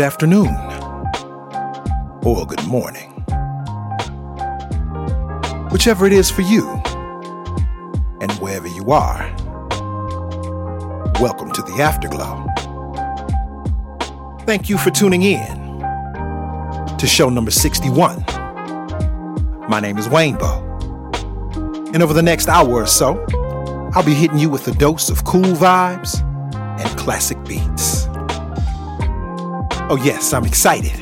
good 0.00 0.06
afternoon, 0.06 0.56
or 2.22 2.46
good 2.46 2.66
morning. 2.66 3.10
Whichever 5.72 6.06
it 6.06 6.12
is 6.14 6.30
for 6.30 6.40
you, 6.40 6.66
and 8.22 8.32
wherever 8.40 8.66
you 8.66 8.92
are, 8.92 9.30
welcome 11.20 11.52
to 11.52 11.60
the 11.60 11.82
Afterglow. 11.82 12.46
Thank 14.46 14.70
you 14.70 14.78
for 14.78 14.88
tuning 14.88 15.20
in 15.20 15.58
to 16.96 17.06
show 17.06 17.28
number 17.28 17.50
61. 17.50 18.24
My 19.68 19.80
name 19.80 19.98
is 19.98 20.08
Waynebo, 20.08 21.92
and 21.92 22.02
over 22.02 22.14
the 22.14 22.22
next 22.22 22.48
hour 22.48 22.72
or 22.72 22.86
so, 22.86 23.22
I'll 23.94 24.02
be 24.02 24.14
hitting 24.14 24.38
you 24.38 24.48
with 24.48 24.66
a 24.66 24.72
dose 24.72 25.10
of 25.10 25.24
cool 25.24 25.42
vibes 25.42 26.22
and 26.54 26.98
classic 26.98 27.36
beats. 27.44 27.59
Oh, 29.92 29.96
yes, 29.96 30.32
I'm 30.32 30.44
excited 30.44 30.92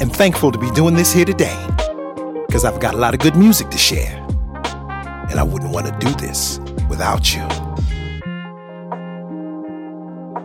and 0.00 0.10
thankful 0.10 0.50
to 0.50 0.58
be 0.58 0.70
doing 0.70 0.94
this 0.94 1.12
here 1.12 1.26
today 1.26 1.54
because 2.46 2.64
I've 2.64 2.80
got 2.80 2.94
a 2.94 2.96
lot 2.96 3.12
of 3.12 3.20
good 3.20 3.36
music 3.36 3.68
to 3.68 3.76
share, 3.76 4.16
and 5.28 5.38
I 5.38 5.42
wouldn't 5.42 5.70
want 5.70 5.84
to 5.84 5.92
do 5.98 6.10
this 6.14 6.60
without 6.88 7.34
you. 7.34 7.46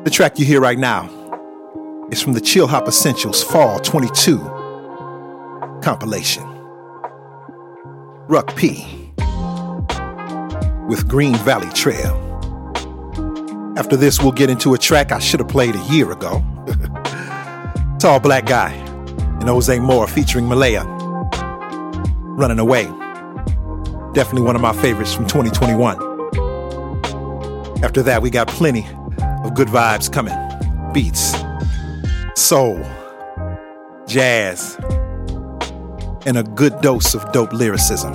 The 0.03 0.09
track 0.11 0.37
you 0.37 0.45
hear 0.45 0.59
right 0.59 0.77
now 0.77 1.05
is 2.11 2.21
from 2.21 2.33
the 2.33 2.41
Chillhop 2.41 2.89
Essentials 2.89 3.41
Fall 3.41 3.79
22 3.79 4.39
compilation. 5.81 6.43
Ruck 8.27 8.53
P 8.57 9.13
with 10.89 11.07
Green 11.07 11.35
Valley 11.35 11.69
Trail. 11.69 12.19
After 13.77 13.95
this, 13.95 14.21
we'll 14.21 14.33
get 14.33 14.49
into 14.49 14.73
a 14.73 14.77
track 14.77 15.13
I 15.13 15.19
should 15.19 15.39
have 15.39 15.47
played 15.47 15.73
a 15.73 15.83
year 15.85 16.11
ago. 16.11 16.43
Tall 18.03 18.19
Black 18.19 18.45
Guy 18.45 18.73
and 18.73 19.43
Ozay 19.43 19.81
Moore 19.81 20.07
featuring 20.07 20.45
Malaya. 20.45 20.83
Running 22.35 22.59
Away. 22.59 22.83
Definitely 24.11 24.41
one 24.41 24.57
of 24.57 24.61
my 24.61 24.73
favorites 24.73 25.13
from 25.13 25.25
2021. 25.25 25.95
After 27.81 28.03
that, 28.03 28.21
we 28.21 28.29
got 28.29 28.49
plenty 28.49 28.85
of 29.45 29.53
good 29.55 29.69
vibes 29.69 30.11
coming 30.11 30.35
beats, 30.91 31.33
soul, 32.35 32.77
jazz, 34.05 34.75
and 36.25 36.37
a 36.37 36.43
good 36.43 36.81
dose 36.81 37.15
of 37.15 37.31
dope 37.31 37.53
lyricism. 37.53 38.13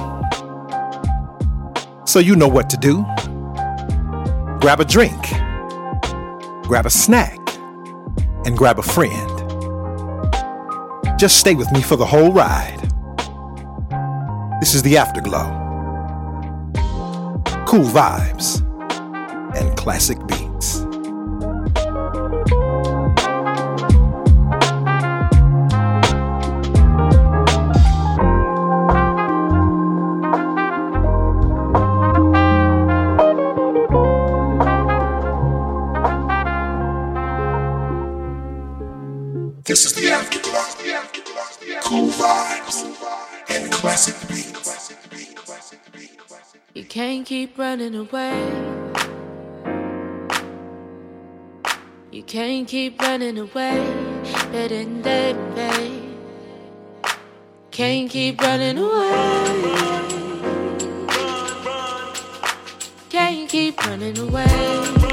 So 2.04 2.18
you 2.18 2.36
know 2.36 2.46
what 2.46 2.68
to 2.68 2.76
do. 2.76 3.06
Grab 4.60 4.80
a 4.80 4.84
drink, 4.84 5.18
grab 6.64 6.84
a 6.84 6.90
snack, 6.90 7.38
and 8.44 8.54
grab 8.54 8.78
a 8.78 8.82
friend. 8.82 9.37
Just 11.18 11.38
stay 11.38 11.56
with 11.56 11.72
me 11.72 11.82
for 11.82 11.96
the 11.96 12.06
whole 12.06 12.32
ride. 12.32 12.78
This 14.60 14.76
is 14.76 14.82
the 14.82 14.96
Afterglow. 14.96 15.46
Cool 17.66 17.86
vibes 17.86 18.60
and 19.56 19.76
classic 19.76 20.24
beats. 20.28 20.47
Away. 47.98 48.38
You 52.10 52.22
can't 52.22 52.66
keep 52.66 53.00
running 53.00 53.38
away. 53.38 53.76
Better 54.52 54.84
than 54.84 55.02
baby. 55.02 56.16
Can't 57.70 58.10
keep 58.10 58.40
running 58.40 58.78
away. 58.78 60.08
Can't 63.10 63.48
keep 63.48 63.84
running 63.86 64.18
away. 64.18 65.07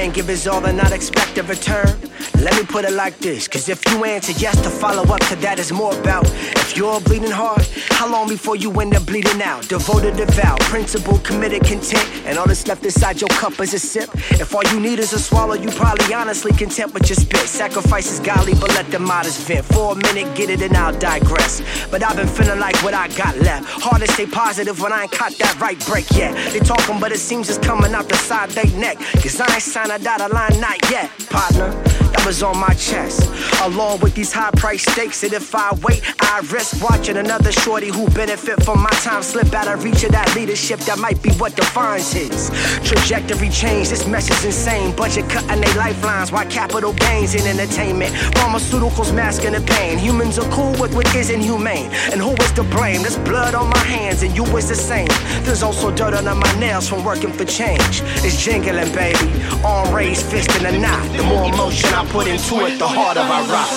Man 0.00 0.12
give 0.12 0.28
his 0.28 0.46
all 0.46 0.64
and 0.64 0.78
not 0.78 0.92
expect 0.92 1.36
a 1.36 1.42
return? 1.42 2.09
Let 2.40 2.56
me 2.56 2.64
put 2.64 2.86
it 2.86 2.92
like 2.92 3.18
this, 3.18 3.46
cause 3.46 3.68
if 3.68 3.86
you 3.90 4.02
answer 4.04 4.32
yes, 4.32 4.58
the 4.60 4.70
follow 4.70 5.02
up 5.02 5.20
to 5.28 5.36
that 5.36 5.58
is 5.58 5.70
more 5.72 5.92
about 6.00 6.26
if 6.70 6.74
you're 6.74 6.98
bleeding 7.02 7.30
hard, 7.30 7.66
how 7.90 8.10
long 8.10 8.30
before 8.30 8.56
you 8.56 8.70
end 8.80 8.96
up 8.96 9.04
bleeding 9.04 9.42
out? 9.42 9.68
Devoted, 9.68 10.16
devout, 10.16 10.58
principle, 10.60 11.18
committed, 11.18 11.62
content, 11.64 12.08
and 12.24 12.38
all 12.38 12.46
that's 12.46 12.66
left 12.66 12.82
inside 12.82 13.20
your 13.20 13.28
cup 13.28 13.60
is 13.60 13.74
a 13.74 13.78
sip. 13.78 14.08
If 14.40 14.54
all 14.54 14.62
you 14.72 14.80
need 14.80 15.00
is 15.00 15.12
a 15.12 15.18
swallow, 15.18 15.52
you 15.52 15.68
probably 15.72 16.14
honestly 16.14 16.52
content 16.52 16.94
with 16.94 17.10
your 17.10 17.16
spit. 17.16 17.46
Sacrifice 17.46 18.10
is 18.10 18.20
godly, 18.20 18.54
but 18.54 18.70
let 18.70 18.90
the 18.90 19.00
modest 19.00 19.46
vent. 19.46 19.66
For 19.66 19.92
a 19.92 19.96
minute, 19.96 20.34
get 20.34 20.48
it 20.48 20.62
and 20.62 20.74
I'll 20.76 20.98
digress. 20.98 21.60
But 21.90 22.02
I've 22.02 22.16
been 22.16 22.26
feeling 22.26 22.58
like 22.58 22.76
what 22.82 22.94
I 22.94 23.08
got 23.08 23.36
left. 23.40 23.66
Hard 23.68 24.00
to 24.00 24.10
stay 24.12 24.24
positive 24.24 24.80
when 24.80 24.94
I 24.94 25.02
ain't 25.02 25.12
caught 25.12 25.36
that 25.38 25.60
right 25.60 25.78
break 25.86 26.10
yet. 26.12 26.32
They 26.54 26.60
talking, 26.60 27.00
but 27.00 27.12
it 27.12 27.18
seems 27.18 27.50
it's 27.50 27.58
coming 27.58 27.92
out 27.92 28.08
the 28.08 28.16
side 28.16 28.48
they 28.50 28.70
neck. 28.78 28.96
Cause 29.20 29.38
I 29.40 29.52
ain't 29.52 29.62
signed 29.62 29.92
a 29.92 29.98
dotted 29.98 30.32
line, 30.32 30.58
not 30.58 30.78
yet, 30.90 31.10
partner. 31.28 31.70
That 32.12 32.26
was 32.26 32.29
on 32.30 32.56
my 32.58 32.72
chest. 32.74 33.28
Along 33.62 33.98
with 33.98 34.14
these 34.14 34.32
high 34.32 34.52
price 34.52 34.82
stakes, 34.82 35.24
and 35.24 35.32
if 35.32 35.52
I 35.52 35.74
wait, 35.82 36.00
I 36.20 36.38
risk 36.52 36.80
watching 36.80 37.16
another 37.16 37.50
shorty 37.50 37.88
who 37.88 38.08
benefit 38.10 38.62
from 38.62 38.80
my 38.80 38.90
time 39.02 39.22
slip 39.22 39.52
out 39.52 39.66
of 39.66 39.82
reach 39.82 40.04
of 40.04 40.12
that 40.12 40.32
leadership. 40.36 40.78
That 40.80 40.98
might 40.98 41.20
be 41.22 41.30
what 41.32 41.56
defines 41.56 42.12
his 42.12 42.50
trajectory 42.84 43.48
change. 43.48 43.88
This 43.88 44.06
mess 44.06 44.30
is 44.30 44.44
insane. 44.44 44.94
Budget 44.94 45.28
cutting 45.28 45.60
their 45.60 45.74
lifelines, 45.74 46.30
why 46.30 46.44
capital 46.44 46.92
gains 46.92 47.34
in 47.34 47.44
entertainment? 47.46 48.12
Pharmaceuticals 48.38 49.12
masking 49.12 49.52
the 49.52 49.60
pain. 49.62 49.98
Humans 49.98 50.38
are 50.38 50.50
cool 50.52 50.72
with 50.80 50.94
what 50.94 51.12
isn't 51.14 51.40
humane. 51.40 51.90
And 52.12 52.20
who 52.20 52.30
is 52.30 52.52
to 52.52 52.62
blame? 52.62 53.02
There's 53.02 53.18
blood 53.18 53.54
on 53.56 53.68
my 53.68 53.84
hands, 53.84 54.22
and 54.22 54.36
you 54.36 54.44
is 54.56 54.68
the 54.68 54.76
same. 54.76 55.08
There's 55.42 55.64
also 55.64 55.90
dirt 55.90 56.14
under 56.14 56.34
my 56.34 56.52
nails 56.60 56.88
from 56.88 57.04
working 57.04 57.32
for 57.32 57.44
change. 57.44 58.02
It's 58.22 58.42
jingling, 58.42 58.92
baby. 58.94 59.26
Arm 59.64 59.92
raised, 59.92 60.26
fist 60.26 60.54
in 60.56 60.66
a 60.66 60.78
knot. 60.78 61.04
The 61.16 61.24
more 61.24 61.52
emotion 61.52 61.90
I 61.92 62.06
put 62.06 62.19
into 62.26 62.66
it, 62.66 62.78
the 62.78 62.86
harder 62.86 63.20
I 63.20 63.40
rock. 63.50 63.70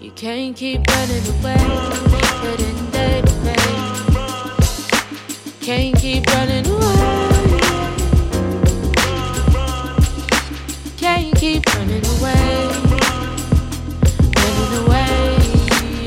You 0.00 0.10
can't 0.12 0.56
keep 0.56 0.86
running 0.86 1.26
away. 1.38 1.56
Better 2.42 2.56
than 2.56 2.90
baby. 2.90 3.30
Can't 5.60 5.96
keep 5.96 6.26
running 6.26 6.66
away. 6.66 7.60
Can't 10.96 11.34
keep 11.36 11.66
running 11.74 12.04
away. 12.06 12.66
Running 14.36 14.74
away. 14.84 15.38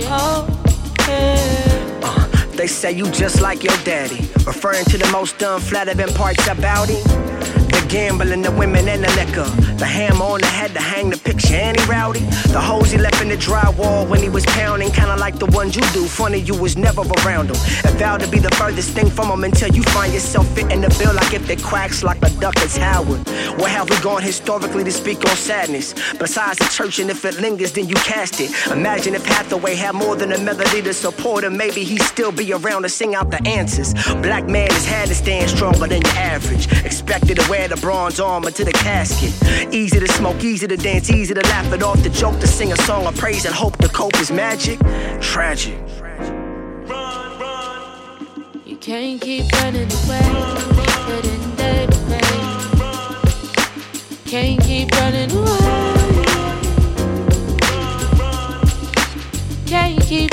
Oh, 0.09 0.45
yeah. 1.07 2.01
Uh, 2.03 2.27
they 2.55 2.67
say 2.67 2.91
you 2.91 3.05
just 3.11 3.41
like 3.41 3.63
your 3.63 3.77
daddy, 3.83 4.27
referring 4.45 4.85
to 4.85 4.97
the 4.97 5.07
most 5.11 5.41
unflattering 5.41 6.13
parts 6.15 6.47
about 6.47 6.89
him. 6.89 7.62
The 7.93 7.99
gambling, 7.99 8.41
the 8.41 8.51
women, 8.51 8.87
and 8.89 9.03
the 9.03 9.11
liquor. 9.11 9.47
The 9.77 9.85
hammer 9.85 10.25
on 10.25 10.41
the 10.41 10.47
head 10.47 10.73
to 10.73 10.81
hang 10.81 11.11
the 11.11 11.17
picture, 11.17 11.53
and 11.53 11.79
he 11.79 11.85
rowdy. 11.85 12.21
The 12.49 12.59
hoes 12.59 12.89
he 12.89 12.97
left 12.97 13.21
in 13.21 13.29
the 13.29 13.37
drywall 13.37 14.09
when 14.09 14.19
he 14.19 14.29
was 14.29 14.43
pounding, 14.47 14.89
kinda 14.89 15.15
like 15.17 15.37
the 15.37 15.45
ones 15.45 15.75
you 15.75 15.83
do. 15.93 16.07
Funny, 16.07 16.39
you 16.39 16.55
was 16.55 16.75
never 16.75 17.01
around 17.01 17.51
him. 17.51 17.57
And 17.85 17.93
vowed 17.99 18.21
to 18.21 18.27
be 18.27 18.39
the 18.39 18.49
furthest 18.55 18.89
thing 18.95 19.11
from 19.11 19.29
him 19.29 19.43
until 19.43 19.69
you 19.69 19.83
find 19.83 20.11
yourself 20.11 20.47
fitting 20.55 20.81
the 20.81 20.89
bill 20.97 21.13
like 21.13 21.35
if 21.35 21.45
they 21.45 21.55
quacks 21.55 22.01
like 22.03 22.17
a 22.23 22.31
duck 22.41 22.57
is 22.63 22.75
Howard. 22.75 23.27
Where 23.59 23.69
have 23.69 23.87
we 23.91 23.97
gone 23.97 24.23
historically 24.23 24.83
to 24.85 24.91
speak 24.91 25.19
on 25.29 25.35
sadness? 25.35 25.93
Besides 26.17 26.57
the 26.57 26.69
church, 26.73 26.97
and 26.97 27.11
if 27.11 27.23
it 27.25 27.39
lingers, 27.41 27.73
then 27.73 27.87
you 27.87 27.95
cast 27.95 28.39
it. 28.41 28.49
Imagine 28.71 29.13
if 29.13 29.23
Hathaway 29.23 29.75
had 29.75 29.93
more 29.93 30.15
than 30.15 30.31
a 30.31 30.39
melody 30.39 30.81
to 30.81 30.95
support 30.95 31.43
him, 31.43 31.57
maybe 31.57 31.83
he'd 31.83 32.01
still 32.01 32.31
be 32.31 32.53
around 32.53 32.83
to 32.83 32.89
sing 32.89 33.13
out 33.13 33.29
the 33.29 33.41
answers. 33.47 33.93
Black 34.23 34.49
man 34.49 34.71
has 34.71 34.85
had 34.85 35.09
to 35.09 35.15
stand 35.15 35.47
stronger 35.47 35.85
than 35.85 36.01
your 36.01 36.17
average. 36.33 36.65
Expected 36.83 37.37
to 37.37 37.47
wear 37.51 37.71
a 37.71 37.82
bronze 37.83 38.17
armor 38.17 38.49
to 38.49 38.63
the 38.63 38.71
casket. 38.71 39.73
Easy 39.73 39.99
to 39.99 40.07
smoke, 40.07 40.41
easy 40.41 40.65
to 40.65 40.77
dance, 40.77 41.09
easy 41.09 41.33
to 41.33 41.41
laugh 41.41 41.69
it 41.73 41.83
off 41.83 42.01
the 42.01 42.09
joke, 42.09 42.39
to 42.39 42.47
sing 42.47 42.71
a 42.71 42.77
song 42.77 43.05
of 43.05 43.17
praise 43.17 43.43
and 43.43 43.53
hope 43.53 43.77
to 43.79 43.89
cope 43.89 44.17
is 44.21 44.31
magic. 44.31 44.79
Tragic. 45.19 45.77
You 48.65 48.77
can't 48.77 49.19
keep 49.19 49.51
running 49.51 49.91
away, 49.91 50.21
day 51.57 51.85
to 51.85 51.97
day. 52.07 52.21
Can't 54.27 54.61
keep 54.63 54.89
running 54.91 55.31
away. 55.31 56.23
Can't 59.65 60.01
keep 60.03 60.32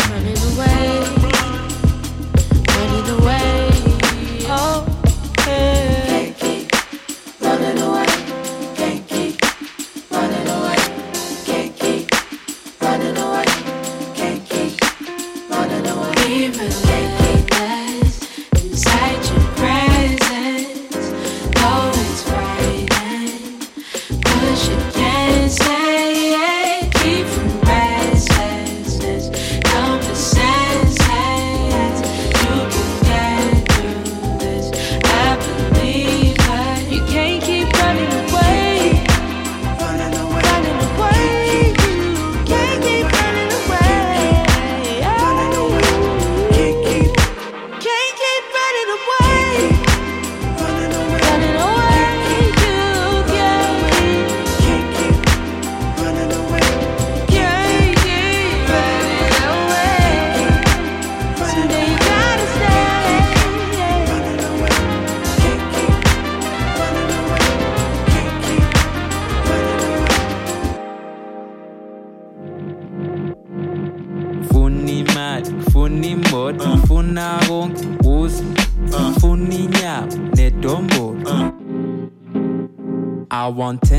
want 83.60 83.89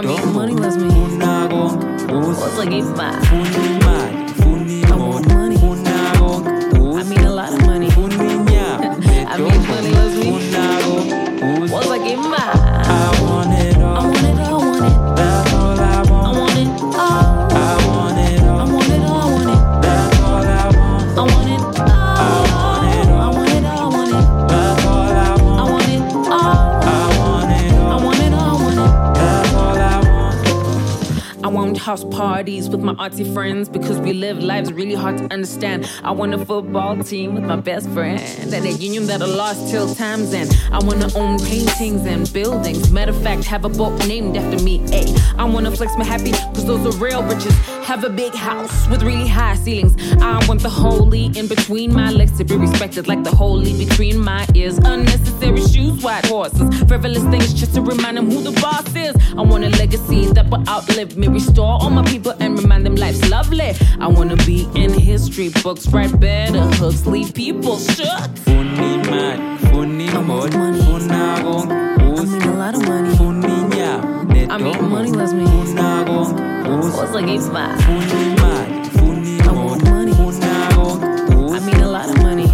I 0.00 0.02
mean, 0.02 0.32
money. 0.32 0.54
Funagon, 0.54 1.76
What's 2.38 2.56
like 2.56 2.70
fine. 2.96 3.69
House 31.90 32.04
parties 32.04 32.68
with 32.68 32.80
my 32.80 32.92
auntie 33.04 33.24
friends 33.34 33.68
because 33.68 33.98
we 33.98 34.12
live 34.12 34.38
lives 34.38 34.72
really 34.72 34.94
hard 34.94 35.18
to 35.18 35.24
understand. 35.32 35.90
I 36.04 36.12
want 36.12 36.32
a 36.32 36.38
football 36.46 36.96
team 37.02 37.34
with 37.34 37.42
my 37.42 37.56
best 37.56 37.90
friend 37.90 38.20
and 38.54 38.64
a 38.64 38.70
union 38.70 39.08
that 39.08 39.20
I 39.20 39.24
lost 39.26 39.72
till 39.72 39.92
time's 39.96 40.32
end. 40.32 40.56
I 40.70 40.78
wanna 40.84 41.08
own 41.16 41.40
paintings 41.40 42.06
and 42.06 42.32
buildings. 42.32 42.92
Matter 42.92 43.10
of 43.10 43.20
fact, 43.24 43.42
have 43.42 43.64
a 43.64 43.68
boat 43.68 44.06
named 44.06 44.36
after 44.36 44.62
me. 44.62 44.80
Ay, 44.92 45.12
I 45.36 45.44
wanna 45.46 45.72
flex 45.72 45.96
my 45.98 46.04
happy 46.04 46.30
because 46.30 46.64
those 46.64 46.86
are 46.86 46.96
real 47.04 47.24
riches. 47.24 47.79
Have 47.90 48.04
a 48.04 48.08
big 48.08 48.36
house 48.36 48.86
with 48.86 49.02
really 49.02 49.26
high 49.26 49.56
ceilings. 49.56 49.96
I 50.22 50.38
want 50.46 50.62
the 50.62 50.68
holy 50.68 51.24
in 51.36 51.48
between 51.48 51.92
my 51.92 52.12
legs 52.12 52.38
to 52.38 52.44
be 52.44 52.54
respected 52.54 53.08
like 53.08 53.24
the 53.24 53.34
holy 53.34 53.76
between 53.84 54.16
my 54.16 54.46
ears. 54.54 54.78
Unnecessary 54.78 55.60
shoes, 55.60 56.00
white 56.00 56.24
horses, 56.26 56.72
frivolous 56.84 57.24
things 57.24 57.52
just 57.52 57.74
to 57.74 57.82
remind 57.82 58.16
them 58.16 58.30
who 58.30 58.44
the 58.44 58.52
boss 58.60 58.94
is. 58.94 59.16
I 59.36 59.42
want 59.42 59.64
a 59.64 59.70
legacy 59.70 60.26
that 60.34 60.48
will 60.50 60.62
outlive 60.68 61.16
me. 61.16 61.26
Restore 61.26 61.82
all 61.82 61.90
my 61.90 62.04
people 62.04 62.32
and 62.38 62.56
remind 62.56 62.86
them 62.86 62.94
life's 62.94 63.28
lovely. 63.28 63.74
I 63.98 64.06
wanna 64.06 64.36
be 64.36 64.68
in 64.76 64.92
history 64.92 65.48
books, 65.48 65.88
write 65.88 66.20
better 66.20 66.62
hooks, 66.78 67.06
leave 67.06 67.34
people 67.34 67.76
shook. 67.76 68.06
Funi 68.46 69.04
man, 69.10 69.58
funi 69.58 70.06
mod, 70.24 70.52
funagon, 70.52 71.72
I 72.20 72.24
mean 72.24 72.42
a 72.42 72.54
lot 72.54 72.74
of 72.76 72.86
money. 72.86 73.16
funinya, 73.16 74.48
I 74.48 74.58
mean, 74.58 74.90
money 74.90 75.10
loves 75.10 75.34
me. 75.34 75.49
Like 77.12 77.28
it's 77.28 77.48
fine. 77.48 77.76
funi 77.78 78.36
man, 78.40 78.84
funi 78.90 79.40
I 79.40 79.52
want 79.52 79.84
money. 79.84 80.12
I 80.12 81.60
mean 81.60 81.80
a 81.80 81.88
lot 81.88 82.08
of 82.08 82.22
money. 82.22 82.44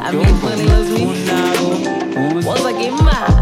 I 0.00 0.12
mean, 0.12 0.42
money 0.42 0.64
loves 0.64 0.90
me. 0.90 2.46
What's 2.46 2.64
like 2.64 2.76
it's 2.78 3.37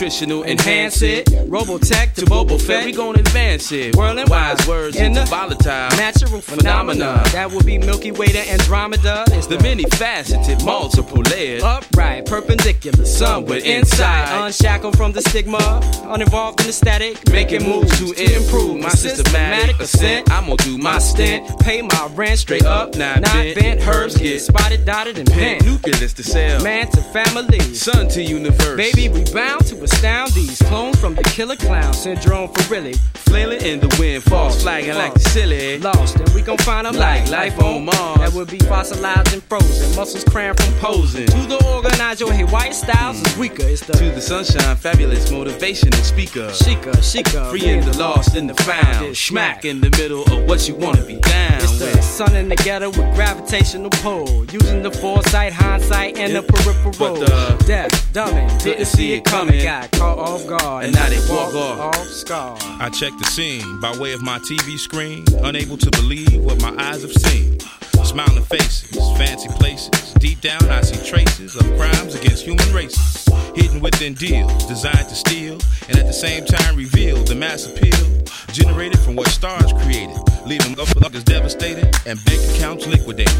nutritional, 0.00 0.44
Enhance 0.44 1.00
it. 1.00 1.24
Robotech 1.48 2.12
to 2.14 2.26
Boba 2.26 2.60
Fett, 2.60 2.84
we 2.84 2.92
gon' 2.92 3.16
advance 3.18 3.72
it. 3.72 3.96
Whirling 3.96 4.26
wise 4.28 4.66
words 4.68 4.96
In 4.96 5.14
the 5.14 5.24
volatile. 5.24 5.88
Natural 5.96 6.40
phenomena. 6.42 7.22
That 7.32 7.50
would 7.50 7.64
be 7.64 7.78
Milky 7.78 8.10
Way 8.12 8.26
to 8.26 8.50
Andromeda. 8.52 9.24
It's 9.28 9.46
The 9.46 9.58
many 9.60 9.84
faceted, 9.84 10.62
multiple 10.64 11.22
layered. 11.30 11.62
upright, 11.62 12.26
perpendicular, 12.26 13.06
somewhere 13.06 13.60
inside. 13.60 14.44
Unshackled 14.46 14.98
from 14.98 15.12
the 15.12 15.22
stigma, 15.22 15.80
uninvolved 16.04 16.60
in 16.60 16.66
the 16.66 16.72
static. 16.74 17.16
Making 17.30 17.62
moves 17.66 17.90
to 17.98 18.12
improve 18.36 18.78
my 18.78 18.90
systematic 18.90 19.80
ascent. 19.80 20.30
I'm 20.30 20.44
gonna 20.44 20.56
do 20.58 20.76
my 20.76 20.98
stint. 20.98 21.58
Pay 21.60 21.80
my 21.80 22.08
rent 22.14 22.38
straight 22.38 22.66
up, 22.66 22.96
not 22.96 23.20
not 23.22 23.32
bent. 23.32 23.58
bent. 23.58 23.80
Herbs 23.88 24.18
get 24.18 24.40
spotted, 24.40 24.84
dotted, 24.84 25.16
and 25.18 25.30
Pent 25.30 25.60
bent. 25.60 25.64
nucleus 25.64 26.12
to 26.12 26.22
cell. 26.22 26.62
Man 26.62 26.86
to 26.90 27.00
family. 27.14 27.60
Son 27.74 28.08
to 28.08 28.22
universe. 28.22 28.76
Baby, 28.76 29.08
we 29.08 29.24
bound 29.32 29.64
to 29.66 29.85
astound 29.86 30.32
these 30.32 30.58
clones 30.62 30.98
from 31.00 31.14
the 31.14 31.22
killer 31.22 31.56
clown 31.56 31.92
syndrome 31.94 32.48
for 32.52 32.62
really. 32.74 32.94
flailing 33.28 33.60
in 33.62 33.80
the 33.80 33.88
wind, 33.98 34.22
falls 34.24 34.60
flagging 34.62 34.94
like 34.94 35.14
the 35.14 35.20
silly. 35.30 35.78
Lost, 35.78 36.16
and 36.16 36.28
we 36.34 36.42
gon' 36.42 36.58
find 36.58 36.86
them 36.86 36.94
Like 36.96 37.28
life 37.30 37.58
on 37.60 37.84
Mars. 37.84 38.18
That 38.18 38.32
would 38.34 38.48
be 38.50 38.58
fossilized 38.60 39.32
and 39.32 39.42
frozen, 39.44 39.94
muscles 39.96 40.24
cramped 40.24 40.62
from 40.62 40.72
posing. 40.74 41.26
To 41.26 41.40
the 41.52 41.58
organize 41.74 42.20
your 42.20 42.32
hair, 42.32 42.46
white 42.46 42.74
styles 42.74 43.16
is 43.26 43.36
weaker. 43.36 43.64
It's 43.66 43.84
the 43.86 43.92
To 43.94 44.10
the 44.10 44.20
sunshine, 44.20 44.76
fabulous 44.76 45.30
motivational 45.30 46.02
speaker. 46.02 46.48
Shika, 46.62 46.92
Shika, 47.10 47.50
Freeing 47.50 47.80
the 47.84 47.96
lost 47.98 48.36
and 48.36 48.48
the 48.50 48.54
found. 48.62 49.16
Smack 49.16 49.64
in 49.64 49.80
the 49.80 49.90
middle 49.90 50.22
of 50.32 50.48
what 50.48 50.66
you 50.68 50.74
wanna 50.74 51.02
be 51.04 51.16
down 51.16 51.54
It's 51.62 51.78
the 51.78 51.86
with. 51.86 52.04
sun 52.04 52.34
in 52.36 52.48
the 52.48 52.56
ghetto 52.56 52.88
with 52.90 53.14
gravitational 53.14 53.90
pull. 54.02 54.44
Using 54.52 54.82
the 54.82 54.90
foresight, 54.90 55.52
hindsight, 55.52 56.16
and 56.18 56.34
the 56.34 56.42
peripheral. 56.42 56.94
But 56.98 57.14
the- 57.26 57.64
Deaf, 57.66 57.90
dumbing, 58.12 58.48
didn't 58.62 58.86
see 58.86 59.14
it 59.14 59.24
coming. 59.24 59.62
Got 59.64 59.75
caught 59.92 60.18
off 60.18 60.46
guard. 60.46 60.84
And 60.84 60.94
now 60.94 61.08
they 61.08 61.18
walk 61.28 61.54
off. 61.54 61.96
Off 61.96 62.06
scar. 62.08 62.56
I 62.80 62.88
checked 62.90 63.18
the 63.18 63.24
scene 63.24 63.80
by 63.80 63.96
way 63.98 64.12
of 64.12 64.22
my 64.22 64.38
TV 64.40 64.78
screen, 64.78 65.24
unable 65.42 65.76
to 65.76 65.90
believe 65.90 66.44
what 66.44 66.60
my 66.62 66.74
eyes 66.82 67.02
have 67.02 67.12
seen. 67.12 67.60
Smiling 68.04 68.44
faces, 68.44 68.96
fancy 69.18 69.48
places. 69.48 70.14
Deep 70.14 70.40
down, 70.40 70.62
I 70.70 70.80
see 70.80 71.04
traces 71.04 71.56
of 71.56 71.62
crimes 71.76 72.14
against 72.14 72.44
human 72.44 72.72
races. 72.72 73.28
Hidden 73.54 73.80
within 73.80 74.14
deals 74.14 74.64
designed 74.66 75.08
to 75.08 75.14
steal, 75.14 75.58
and 75.88 75.98
at 75.98 76.06
the 76.06 76.12
same 76.12 76.44
time 76.44 76.76
reveal 76.76 77.22
the 77.24 77.34
mass 77.34 77.66
appeal 77.66 78.24
generated 78.52 78.98
from 79.00 79.16
what 79.16 79.28
stars 79.28 79.72
created, 79.82 80.16
leaving 80.46 80.74
motherfuckers 80.74 81.24
devastated 81.24 81.94
and 82.06 82.22
bank 82.24 82.40
accounts 82.54 82.86
liquidated. 82.86 83.36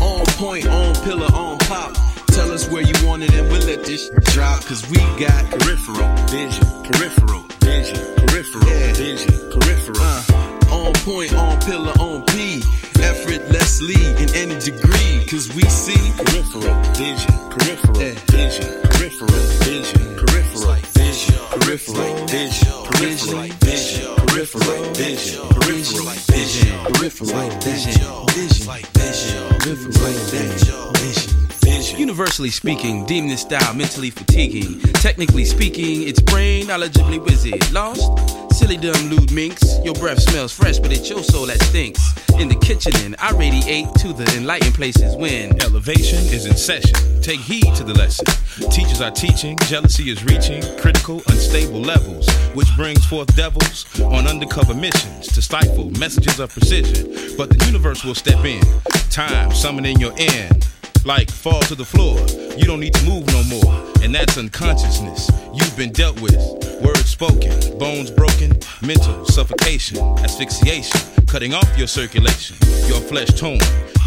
On 0.00 0.24
point, 0.38 0.66
on 0.66 0.94
pillar, 1.04 1.28
on 1.34 1.58
pop. 1.60 2.13
Tell 2.34 2.50
us 2.50 2.68
where 2.68 2.82
you 2.82 2.94
want 3.06 3.22
it 3.22 3.32
and 3.34 3.46
we'll 3.46 3.64
let 3.64 3.84
this 3.84 4.10
drop. 4.34 4.64
Cause 4.64 4.82
we 4.90 4.98
got 5.22 5.48
peripheral 5.52 6.10
vision, 6.26 6.66
peripheral 6.82 7.46
vision, 7.62 8.26
peripheral 8.26 8.66
yeah. 8.66 8.92
vision, 8.92 9.34
peripheral. 9.54 10.02
Uh, 10.02 10.74
on 10.74 10.92
point, 11.06 11.32
on 11.32 11.60
pillar, 11.60 11.92
on 12.00 12.26
P. 12.26 12.60
Effortlessly 12.98 14.02
in 14.18 14.34
any 14.34 14.58
degree. 14.58 15.24
Cause 15.30 15.54
we 15.54 15.62
see 15.70 15.94
peripheral 16.24 16.74
vision, 16.98 17.30
peripheral 17.54 18.02
yeah. 18.02 18.18
vision, 18.26 18.82
peripheral 18.82 19.30
vision, 19.62 20.16
peripheral 20.18 20.74
vision, 20.90 21.38
peripheral 21.54 22.26
vision, 22.26 22.74
peripheral 22.90 23.46
vision, 23.62 24.10
peripheral 24.26 24.82
vision, 24.90 25.46
peripheral 25.54 26.10
vision, 26.26 26.78
peripheral 26.90 27.50
vision, 27.62 28.26
vision, 28.34 29.48
peripheral 29.60 30.14
vision, 30.34 30.94
vision 30.94 31.43
vision. 31.84 31.98
Universally 31.98 32.50
speaking, 32.50 33.04
deem 33.04 33.28
this 33.28 33.42
style 33.42 33.74
mentally 33.74 34.10
fatiguing. 34.10 34.80
Technically 34.94 35.44
speaking, 35.44 36.08
it's 36.08 36.20
brain 36.20 36.66
knowledgeably 36.66 37.22
wizard. 37.22 37.72
Lost? 37.72 38.10
Silly 38.52 38.76
dumb 38.76 39.10
lewd 39.10 39.32
minx. 39.32 39.78
Your 39.84 39.94
breath 39.94 40.20
smells 40.20 40.52
fresh, 40.52 40.78
but 40.78 40.92
it's 40.92 41.10
your 41.10 41.22
soul 41.24 41.46
that 41.46 41.60
stinks. 41.62 42.00
In 42.38 42.48
the 42.48 42.54
kitchen, 42.56 42.92
and 43.04 43.16
I 43.18 43.32
radiate 43.32 43.92
to 43.98 44.12
the 44.12 44.24
enlightened 44.36 44.74
places 44.74 45.16
when 45.16 45.60
Elevation 45.62 46.18
is 46.32 46.46
in 46.46 46.56
session. 46.56 46.94
Take 47.20 47.40
heed 47.40 47.74
to 47.74 47.84
the 47.84 47.94
lesson. 47.94 48.26
Teachers 48.70 49.00
are 49.00 49.10
teaching, 49.10 49.58
jealousy 49.66 50.10
is 50.10 50.24
reaching 50.24 50.62
critical, 50.78 51.20
unstable 51.28 51.80
levels, 51.80 52.30
which 52.54 52.68
brings 52.76 53.04
forth 53.06 53.34
devils 53.34 53.86
on 54.00 54.26
undercover 54.26 54.74
missions 54.74 55.26
to 55.28 55.42
stifle 55.42 55.90
messages 55.98 56.38
of 56.38 56.50
precision. 56.50 57.36
But 57.36 57.50
the 57.50 57.64
universe 57.66 58.04
will 58.04 58.14
step 58.14 58.44
in. 58.44 58.62
Time 59.10 59.52
summoning 59.52 59.98
your 59.98 60.12
end. 60.16 60.66
Like 61.06 61.30
fall 61.30 61.60
to 61.62 61.74
the 61.74 61.84
floor, 61.84 62.18
you 62.56 62.64
don't 62.64 62.80
need 62.80 62.94
to 62.94 63.04
move 63.04 63.26
no 63.26 63.42
more. 63.44 63.92
And 64.02 64.14
that's 64.14 64.38
unconsciousness 64.38 65.30
you've 65.52 65.76
been 65.76 65.92
dealt 65.92 66.18
with. 66.22 66.34
Words 66.82 67.04
spoken, 67.04 67.78
bones 67.78 68.10
broken, 68.10 68.52
mental 68.80 69.26
suffocation, 69.26 69.98
asphyxiation, 69.98 70.98
cutting 71.26 71.52
off 71.52 71.68
your 71.76 71.88
circulation, 71.88 72.56
your 72.88 73.00
flesh 73.00 73.28
torn. 73.38 73.58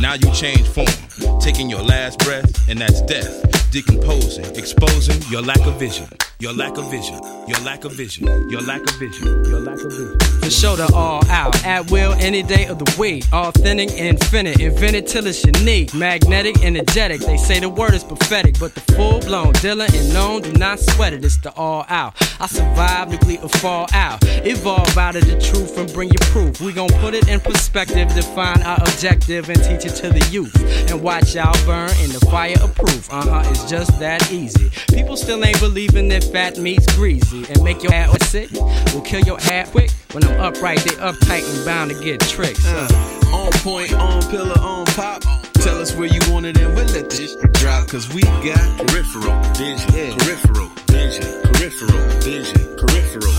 Now 0.02 0.14
you 0.14 0.32
change 0.32 0.68
form, 0.68 1.40
taking 1.40 1.70
your 1.70 1.84
last 1.84 2.18
breath, 2.20 2.68
and 2.68 2.80
that's 2.80 3.02
death. 3.02 3.57
Decomposing, 3.72 4.46
exposing 4.56 5.22
your 5.30 5.42
lack 5.42 5.60
of 5.66 5.78
vision, 5.78 6.08
your 6.40 6.54
lack 6.54 6.78
of 6.78 6.90
vision, 6.90 7.20
your 7.48 7.60
lack 7.60 7.84
of 7.84 7.92
vision, 7.92 8.26
your 8.50 8.62
lack 8.62 8.82
of 8.82 8.98
vision, 8.98 9.28
your 9.46 9.60
lack 9.60 9.80
of 9.84 9.92
vision. 9.92 10.18
For 10.40 10.50
show 10.50 10.76
the 10.78 10.90
all 10.96 11.26
out, 11.28 11.66
at 11.66 11.92
will 11.92 12.14
any 12.14 12.44
day 12.44 12.68
of 12.68 12.80
the 12.80 12.96
week. 12.98 13.26
Authentic, 13.34 13.90
infinite, 13.92 14.62
invented 14.62 15.06
till 15.08 15.28
it's 15.28 15.44
unique. 15.44 15.94
Magnetic, 15.94 16.64
energetic. 16.64 17.20
They 17.22 17.36
say 17.36 17.60
the 17.60 17.68
word 17.68 17.94
is 17.94 18.06
prophetic, 18.06 18.58
but 18.58 18.74
the 18.74 18.82
full 18.94 19.20
blown 19.20 19.52
dealer 19.54 19.88
and 19.94 20.14
known 20.14 20.44
do 20.44 20.54
not 20.54 20.80
sweat 20.80 21.12
it. 21.12 21.26
It's 21.26 21.38
the 21.38 21.52
all 21.56 21.86
out. 21.90 22.16
I 22.40 22.48
survive 22.48 23.10
nuclear 23.10 23.48
fallout. 23.50 24.20
Evolve 24.24 24.98
out 24.98 25.18
of 25.18 25.26
the 25.26 25.40
truth 25.42 25.78
and 25.78 25.92
bring 25.92 26.10
you 26.10 26.20
proof. 26.22 26.62
We 26.62 26.72
gon' 26.72 26.90
put 27.02 27.14
it 27.14 27.28
in 27.28 27.42
perspective, 27.42 28.08
define 28.16 28.62
our 28.64 28.80
objective, 28.80 29.50
and 29.50 29.62
teach 29.62 29.86
it 29.86 29.96
to 29.98 30.10
the 30.10 30.26
youth. 30.32 30.56
And 30.90 31.02
watch 31.02 31.36
y'all 31.36 31.54
burn 31.66 31.90
in 32.02 32.12
the 32.14 32.26
fire 32.32 32.56
of 32.62 32.74
proof. 32.74 33.12
Uh 33.12 33.44
huh, 33.44 33.54
it's 33.58 33.70
just 33.70 34.00
that 34.00 34.32
easy. 34.32 34.70
People 34.94 35.18
still 35.18 35.44
ain't 35.44 35.60
believing 35.60 36.08
that 36.10 36.24
fat 36.24 36.58
meat's 36.58 36.86
greasy 36.96 37.46
and 37.50 37.64
make 37.64 37.82
your 37.82 37.94
ass 37.94 38.30
sick. 38.30 38.52
Will 38.94 39.02
kill 39.02 39.22
your 39.22 39.40
ass 39.52 39.72
quick. 39.72 39.92
When 40.12 40.24
I'm 40.24 40.40
upright, 40.40 40.80
they 40.80 40.96
uptight 41.02 41.44
and 41.56 41.66
bound 41.66 41.92
to 41.92 42.00
get 42.04 42.20
tricks. 42.22 42.66
Uh, 42.66 42.88
On 43.34 43.52
point, 43.64 43.94
on 43.94 44.22
pillar, 44.30 44.60
on 44.60 44.86
pop. 44.88 45.24
Tell 45.54 45.80
us 45.82 45.96
where 45.96 46.08
you 46.08 46.20
want 46.32 46.46
it 46.46 46.58
and 46.60 46.76
we'll 46.76 46.86
let 46.88 47.10
this 47.10 47.36
drop. 47.54 47.88
Cause 47.88 48.14
we 48.14 48.22
got 48.22 48.62
peripheral 48.88 49.42
vision, 49.54 50.18
peripheral 50.20 50.70
vision, 50.88 51.42
peripheral 51.44 52.02
vision, 52.22 52.78
peripheral. 52.78 53.34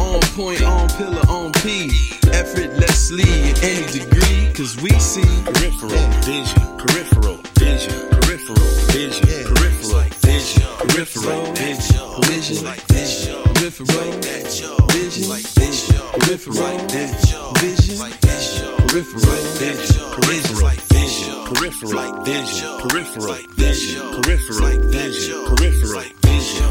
On 0.00 0.20
point, 0.38 0.62
on 0.62 0.88
pillar, 0.90 1.22
on 1.28 1.52
P. 1.64 1.90
Effortlessly 2.32 3.22
in 3.50 3.56
any 3.62 3.86
degree. 3.92 4.52
Cause 4.54 4.80
we 4.80 4.90
see 4.98 5.26
peripheral 5.44 6.06
vision, 6.22 6.62
peripheral 6.78 7.38
vision, 7.58 8.08
peripheral 8.10 8.77
vision, 8.92 9.44
peripheral 9.54 10.08
vision, 10.22 10.62
peripheral 10.88 11.52
vision, 11.54 12.22
vision, 12.22 12.64
vision, 12.88 13.36
peripheral 13.54 14.12
vision, 14.18 14.74
peripheral 14.88 15.48
vision, 15.58 16.00
peripheral 16.18 16.78
vision, 16.88 18.68
peripheral 18.88 19.38
vision, 19.58 20.08
peripheral 20.24 22.12
vision, 22.24 22.66
peripheral 22.78 23.42
vision, 23.54 24.00
peripheral 24.12 24.78
vision, 24.88 25.44
peripheral 25.44 26.08
vision, 26.08 26.08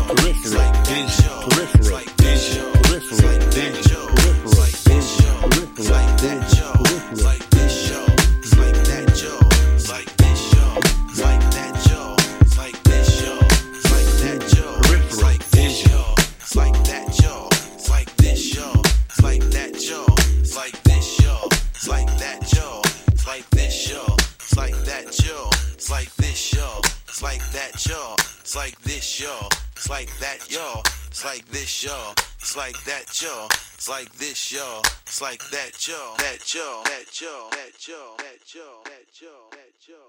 peripheral 0.07 0.73
vision, 0.85 1.29
peripheral 1.49 2.03
vision, 2.17 2.63
peripheral 2.83 3.39
vision, 3.51 4.16
It's 27.77 28.55
like 28.55 28.81
this, 28.81 29.21
y'all. 29.21 29.49
It's 29.75 29.87
like 29.87 30.09
that, 30.17 30.51
y'all. 30.51 30.81
It's 31.11 31.23
like 31.23 31.45
this, 31.49 31.83
y'all. 31.83 32.15
It's 32.39 32.57
like 32.57 32.73
that, 32.85 33.21
y'all. 33.21 33.45
It's 33.75 33.87
like 33.87 34.11
this, 34.13 34.51
y'all. 34.51 34.81
It's 35.05 35.21
like 35.21 35.47
that, 35.51 35.87
y'all. 35.87 36.15
That, 36.17 36.55
y'all. 36.55 36.81
That, 36.85 37.21
y'all. 37.21 37.51
That, 37.51 37.87
y'all. 37.87 38.17
That, 38.17 38.17
y'all. 38.17 38.17
That, 38.17 38.55
y'all. 38.55 38.83
That, 38.83 39.21
y'all. 39.21 39.49
That, 39.51 39.87
y'all. 39.87 40.06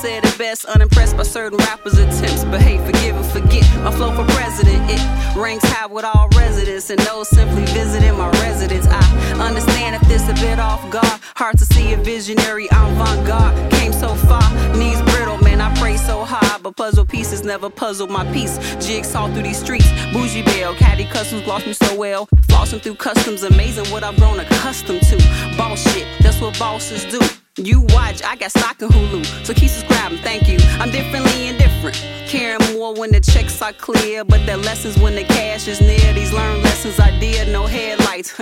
Said 0.00 0.24
it 0.24 0.38
best, 0.38 0.64
unimpressed 0.64 1.14
by 1.14 1.22
certain 1.22 1.58
rappers' 1.58 1.98
attempts. 1.98 2.44
But 2.44 2.62
hey, 2.62 2.78
forgive 2.78 3.16
and 3.16 3.26
forget. 3.26 3.64
My 3.84 3.90
flow 3.90 4.10
for 4.12 4.24
president, 4.32 4.82
it 4.88 5.00
ranks 5.36 5.64
high 5.68 5.86
with 5.86 6.06
all 6.06 6.28
residents. 6.34 6.88
And 6.88 6.98
those 7.00 7.28
simply 7.28 7.66
visiting 7.66 8.16
my 8.16 8.30
residence. 8.42 8.86
I 8.86 9.02
understand 9.46 9.96
if 9.96 10.02
this 10.08 10.26
a 10.28 10.34
bit 10.34 10.58
off 10.58 10.80
guard. 10.90 11.20
Hard 11.36 11.58
to 11.58 11.66
see 11.66 11.92
a 11.92 11.98
visionary 11.98 12.66
avant 12.72 13.26
garde. 13.26 13.54
Came 13.72 13.92
so 13.92 14.14
far, 14.14 14.42
knees 14.74 15.02
brittle, 15.02 15.36
man. 15.44 15.60
I 15.60 15.74
pray 15.78 15.98
so 15.98 16.24
hard. 16.24 16.62
But 16.62 16.76
puzzle 16.76 17.04
pieces 17.04 17.44
never 17.44 17.68
puzzle 17.68 18.06
my 18.06 18.24
piece. 18.32 18.56
Jigsaw 18.84 19.30
through 19.32 19.42
these 19.42 19.58
streets. 19.58 19.90
Bougie 20.14 20.42
Bell, 20.42 20.74
Caddy 20.76 21.04
Customs 21.06 21.46
lost 21.46 21.66
me 21.66 21.74
so 21.74 21.94
well. 21.94 22.26
Flossing 22.48 22.80
through 22.80 22.94
customs, 22.94 23.42
amazing 23.42 23.86
what 23.92 24.02
I've 24.02 24.16
grown 24.16 24.40
accustomed 24.40 25.02
to. 25.02 25.16
Boss 25.58 25.82
shit, 25.92 26.06
that's 26.22 26.40
what 26.40 26.58
bosses 26.58 27.04
do. 27.04 27.20
You 27.64 27.82
watch, 27.90 28.22
I 28.24 28.36
got 28.36 28.50
stock 28.52 28.80
in 28.80 28.88
Hulu, 28.88 29.44
so 29.44 29.52
keep 29.52 29.68
subscribing, 29.68 30.16
thank 30.18 30.48
you. 30.48 30.56
I'm 30.80 30.90
differently 30.90 31.48
indifferent, 31.48 31.94
caring 32.26 32.58
more 32.72 32.94
when 32.94 33.12
the 33.12 33.20
checks 33.20 33.60
are 33.60 33.74
clear, 33.74 34.24
but 34.24 34.46
the 34.46 34.56
lessons 34.56 34.96
when 34.96 35.14
the 35.14 35.24
cash 35.24 35.68
is 35.68 35.78
near. 35.78 36.14
These 36.14 36.32
learned 36.32 36.62
lessons 36.62 36.98
I 36.98 37.10
did, 37.20 37.48
no 37.48 37.66
headlights. 37.66 38.40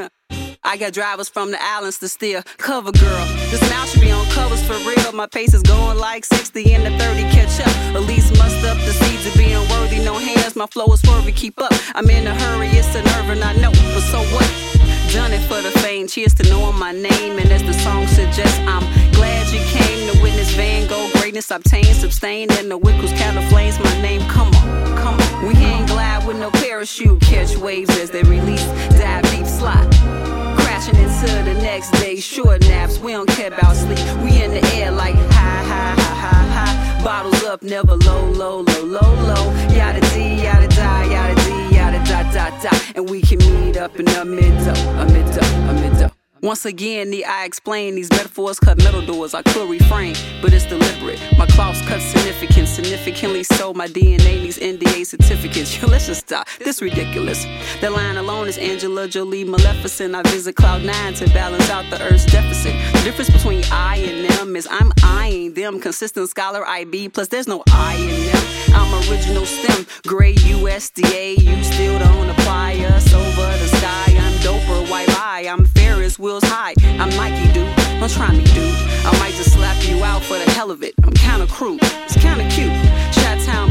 I 0.62 0.76
got 0.76 0.92
drivers 0.92 1.28
from 1.28 1.50
the 1.50 1.58
islands 1.60 1.98
to 1.98 2.08
steer. 2.08 2.44
Cover 2.58 2.92
girl, 2.92 3.26
this 3.50 3.60
mouth 3.70 3.90
should 3.90 4.02
be 4.02 4.12
on 4.12 4.24
covers 4.26 4.64
for 4.64 4.74
real. 4.86 5.12
My 5.12 5.26
pace 5.26 5.52
is 5.52 5.62
going 5.62 5.98
like 5.98 6.24
60 6.24 6.74
and 6.74 6.86
the 6.86 6.96
30 7.02 7.22
catch 7.32 7.60
up. 7.60 7.96
At 7.96 8.02
least 8.02 8.38
muster 8.38 8.68
up 8.68 8.76
the 8.78 8.92
seeds 8.92 9.26
of 9.26 9.34
being 9.34 9.68
worthy. 9.70 9.98
No 9.98 10.14
hands, 10.14 10.54
my 10.54 10.66
flow 10.66 10.86
is 10.92 11.02
swervy, 11.02 11.34
keep 11.34 11.60
up. 11.60 11.72
I'm 11.96 12.08
in 12.08 12.24
a 12.28 12.34
hurry, 12.34 12.68
it's 12.68 12.94
a 12.94 13.02
nerve 13.02 13.30
and 13.30 13.42
I 13.42 13.54
know, 13.54 13.72
but 13.72 14.02
so 14.02 14.20
what? 14.34 14.77
Done 15.12 15.32
it 15.32 15.42
for 15.48 15.60
the 15.62 15.70
fame. 15.80 16.06
Cheers 16.06 16.34
to 16.34 16.42
knowing 16.50 16.78
my 16.78 16.92
name. 16.92 17.38
And 17.38 17.50
as 17.50 17.62
the 17.62 17.74
song 17.74 18.06
suggests, 18.06 18.58
I'm 18.60 18.84
glad 19.12 19.46
you 19.48 19.60
came 19.76 20.12
to 20.12 20.22
witness 20.22 20.50
Van 20.54 20.86
Gogh 20.88 21.08
greatness 21.28 21.50
obtained, 21.50 21.94
sustained, 21.94 22.50
and 22.52 22.70
the 22.70 22.78
Wickles 22.78 23.12
cattle 23.12 23.42
flames. 23.50 23.78
My 23.80 24.00
name, 24.00 24.22
come 24.30 24.48
on, 24.48 24.96
come 24.96 25.20
on. 25.20 25.46
We 25.46 25.54
ain't 25.56 25.86
glad 25.86 26.26
with 26.26 26.38
no 26.38 26.50
parachute. 26.50 27.20
Catch 27.20 27.54
waves 27.58 27.90
as 27.98 28.10
they 28.10 28.22
release, 28.22 28.64
dive 28.98 29.30
deep, 29.30 29.44
slide. 29.44 29.90
Crashing 30.58 30.96
into 30.96 31.26
the 31.44 31.52
next 31.60 31.90
day, 32.00 32.16
short 32.16 32.62
naps. 32.62 32.98
We 32.98 33.12
don't 33.12 33.28
care 33.28 33.48
about 33.48 33.76
sleep. 33.76 33.98
We 34.24 34.42
in 34.42 34.52
the 34.52 34.64
air 34.76 34.90
like 34.90 35.16
high, 35.16 35.64
high, 35.72 35.94
high, 36.00 36.22
high, 36.24 36.64
high. 36.64 37.04
Bottles 37.04 37.44
up, 37.44 37.62
never 37.62 37.94
low, 37.94 38.24
low, 38.30 38.60
low, 38.60 38.82
low, 38.82 39.14
low. 39.30 39.44
Yada 39.68 40.00
D, 40.12 40.42
yada 40.42 40.68
die, 40.68 41.04
yada 41.12 41.34
D, 41.42 41.47
dot, 42.08 42.32
dot, 42.32 42.62
dot. 42.62 42.92
And 42.94 43.08
we 43.08 43.20
can 43.20 43.38
meet 43.38 43.76
up 43.76 43.98
in 44.00 44.08
a 44.08 44.24
mid-up, 44.24 44.76
a 44.76 45.12
mid-up, 45.12 45.44
a 45.44 45.74
mid-up. 45.74 46.17
Once 46.40 46.64
again, 46.64 47.10
need 47.10 47.24
I 47.24 47.44
explain 47.44 47.96
these 47.96 48.10
metaphors 48.10 48.60
cut 48.60 48.78
metal 48.78 49.04
doors. 49.04 49.34
I 49.34 49.42
could 49.42 49.68
refrain, 49.68 50.14
but 50.40 50.52
it's 50.52 50.66
deliberate. 50.66 51.20
My 51.36 51.46
cloths 51.46 51.82
cut 51.82 52.00
significant, 52.00 52.68
significantly 52.68 53.42
so. 53.42 53.74
My 53.74 53.88
DNA 53.88 54.40
needs 54.42 54.58
NDA 54.58 55.04
certificates. 55.04 55.76
Yo, 55.82 55.88
let's 55.88 56.06
just 56.06 56.20
stop. 56.26 56.46
This 56.60 56.80
ridiculous. 56.80 57.44
The 57.80 57.90
line 57.90 58.16
alone 58.18 58.46
is 58.46 58.56
Angela 58.56 59.08
Jolie 59.08 59.42
Maleficent. 59.42 60.14
I 60.14 60.22
visit 60.30 60.54
Cloud 60.54 60.84
Nine 60.84 61.14
to 61.14 61.26
balance 61.30 61.68
out 61.70 61.84
the 61.90 62.00
Earth's 62.02 62.24
deficit. 62.26 62.72
The 62.92 63.00
difference 63.02 63.30
between 63.30 63.64
I 63.72 63.96
and 63.96 64.30
them 64.30 64.54
is 64.54 64.68
I'm 64.70 64.92
eyeing 65.02 65.54
them. 65.54 65.80
Consistent 65.80 66.28
scholar 66.28 66.64
IB, 66.64 67.08
plus 67.08 67.26
there's 67.28 67.48
no 67.48 67.64
I 67.70 67.96
in 67.96 68.26
them. 68.30 68.58
I'm 68.74 69.10
original 69.10 69.44
STEM, 69.44 69.86
gray 70.06 70.34
USDA. 70.34 71.38
You 71.38 71.64
still 71.64 71.98
don't 71.98 72.30
apply 72.30 72.76
us 72.90 73.12
over 73.12 73.46
the 73.58 73.68
sky. 73.78 74.14
I'm 74.16 74.34
doper, 74.34 74.88
white 74.88 75.08
lie. 75.08 75.46
I'm 75.50 75.64
Ferris 76.08 76.18
wheels 76.18 76.44
high. 76.44 76.72
I'm 76.98 77.14
Mikey, 77.16 77.52
dude. 77.52 77.76
Don't 78.00 78.10
try 78.10 78.30
me, 78.32 78.44
dude. 78.54 78.74
I 79.04 79.12
might 79.20 79.34
just 79.34 79.52
slap 79.52 79.76
you 79.86 80.02
out 80.02 80.22
for 80.22 80.38
the 80.38 80.50
hell 80.52 80.70
of 80.70 80.82
it. 80.82 80.94
I'm 81.04 81.12
kinda 81.12 81.46
crude. 81.46 81.80
It's 81.82 82.16
kinda 82.16 82.48
cute. 82.48 82.72
Shot 83.12 83.38
Town. 83.44 83.68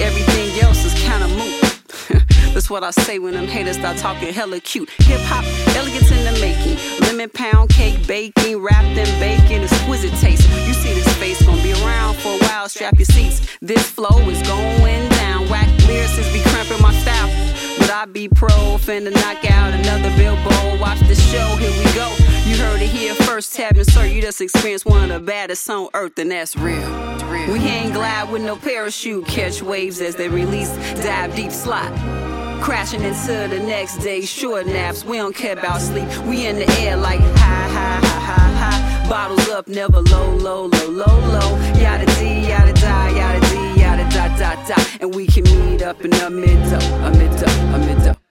Everything 0.00 0.48
else 0.60 0.84
is 0.84 0.94
kinda 0.94 1.28
moot. 1.28 1.60
That's 2.54 2.70
what 2.70 2.84
I 2.84 2.90
say 2.90 3.18
when 3.18 3.34
them 3.34 3.46
haters 3.46 3.76
start 3.76 3.98
talking 3.98 4.32
hella 4.32 4.60
cute. 4.60 4.88
Hip 5.00 5.20
hop, 5.28 5.44
elegance 5.76 6.10
in 6.10 6.24
the 6.24 6.32
making. 6.40 6.78
Lemon 7.00 7.28
pound 7.28 7.68
cake, 7.68 8.06
baking, 8.06 8.62
wrapped 8.62 8.96
in 8.96 9.08
bacon, 9.20 9.64
exquisite 9.64 10.14
taste. 10.20 10.48
You 10.66 10.72
see 10.72 10.94
this 10.94 11.08
face 11.18 11.40
be 11.63 11.63
around 11.84 12.16
for 12.16 12.34
a 12.34 12.38
while. 12.38 12.68
Strap 12.68 12.98
your 12.98 13.06
seats. 13.06 13.46
This 13.60 13.90
flow 13.90 14.18
is 14.28 14.42
going 14.48 15.08
down. 15.10 15.48
Whack 15.48 15.68
lyricists 15.86 16.32
be 16.32 16.42
cramping 16.50 16.82
my 16.82 16.92
style. 16.94 17.28
But 17.78 17.90
I 17.90 18.06
be 18.06 18.28
pro, 18.28 18.48
finna 18.78 19.12
knock 19.12 19.50
out 19.50 19.74
another 19.74 20.14
billboard. 20.16 20.80
Watch 20.80 21.00
the 21.00 21.14
show, 21.14 21.56
here 21.56 21.70
we 21.70 21.84
go. 21.92 22.08
You 22.46 22.56
heard 22.56 22.80
it 22.80 22.88
here 22.88 23.14
first, 23.14 23.54
tab 23.54 23.76
insert. 23.76 24.10
You 24.10 24.22
just 24.22 24.40
experienced 24.40 24.86
one 24.86 25.10
of 25.10 25.20
the 25.20 25.26
baddest 25.26 25.68
on 25.68 25.88
earth, 25.94 26.18
and 26.18 26.30
that's 26.30 26.56
real. 26.56 26.88
We 27.52 27.58
ain't 27.58 27.92
glad 27.92 28.30
with 28.30 28.42
no 28.42 28.56
parachute. 28.56 29.26
Catch 29.26 29.62
waves 29.62 30.00
as 30.00 30.14
they 30.14 30.28
release, 30.28 30.70
dive 31.02 31.34
deep, 31.34 31.52
slide. 31.52 31.92
Crashing 32.62 33.02
into 33.02 33.48
the 33.50 33.60
next 33.66 33.98
day, 33.98 34.22
short 34.22 34.66
naps. 34.66 35.04
We 35.04 35.18
don't 35.18 35.34
care 35.34 35.58
about 35.58 35.80
sleep. 35.82 36.08
We 36.24 36.46
in 36.46 36.56
the 36.56 36.70
air 36.80 36.96
like 36.96 37.20
high, 37.20 37.68
high, 37.68 38.00
high, 38.00 38.18
high, 38.20 38.70
high. 38.70 38.93
Bottles 39.08 39.48
up, 39.50 39.68
never 39.68 40.00
low, 40.00 40.30
low, 40.36 40.66
low, 40.66 40.88
low, 40.88 41.18
low. 41.34 41.58
Yada 41.78 42.06
D, 42.18 42.48
yada 42.48 42.72
die, 42.72 43.10
yada 43.10 43.40
D, 43.48 43.80
yada 43.80 44.08
da, 44.10 44.28
da, 44.36 44.66
da. 44.66 44.76
And 45.00 45.14
we 45.14 45.26
can 45.26 45.44
meet 45.44 45.82
up 45.82 46.04
in 46.04 46.10
the 46.10 46.30
middle, 46.30 46.82
a 47.04 47.10
middle, 47.10 47.74
a 47.74 47.78
middle. 47.78 48.23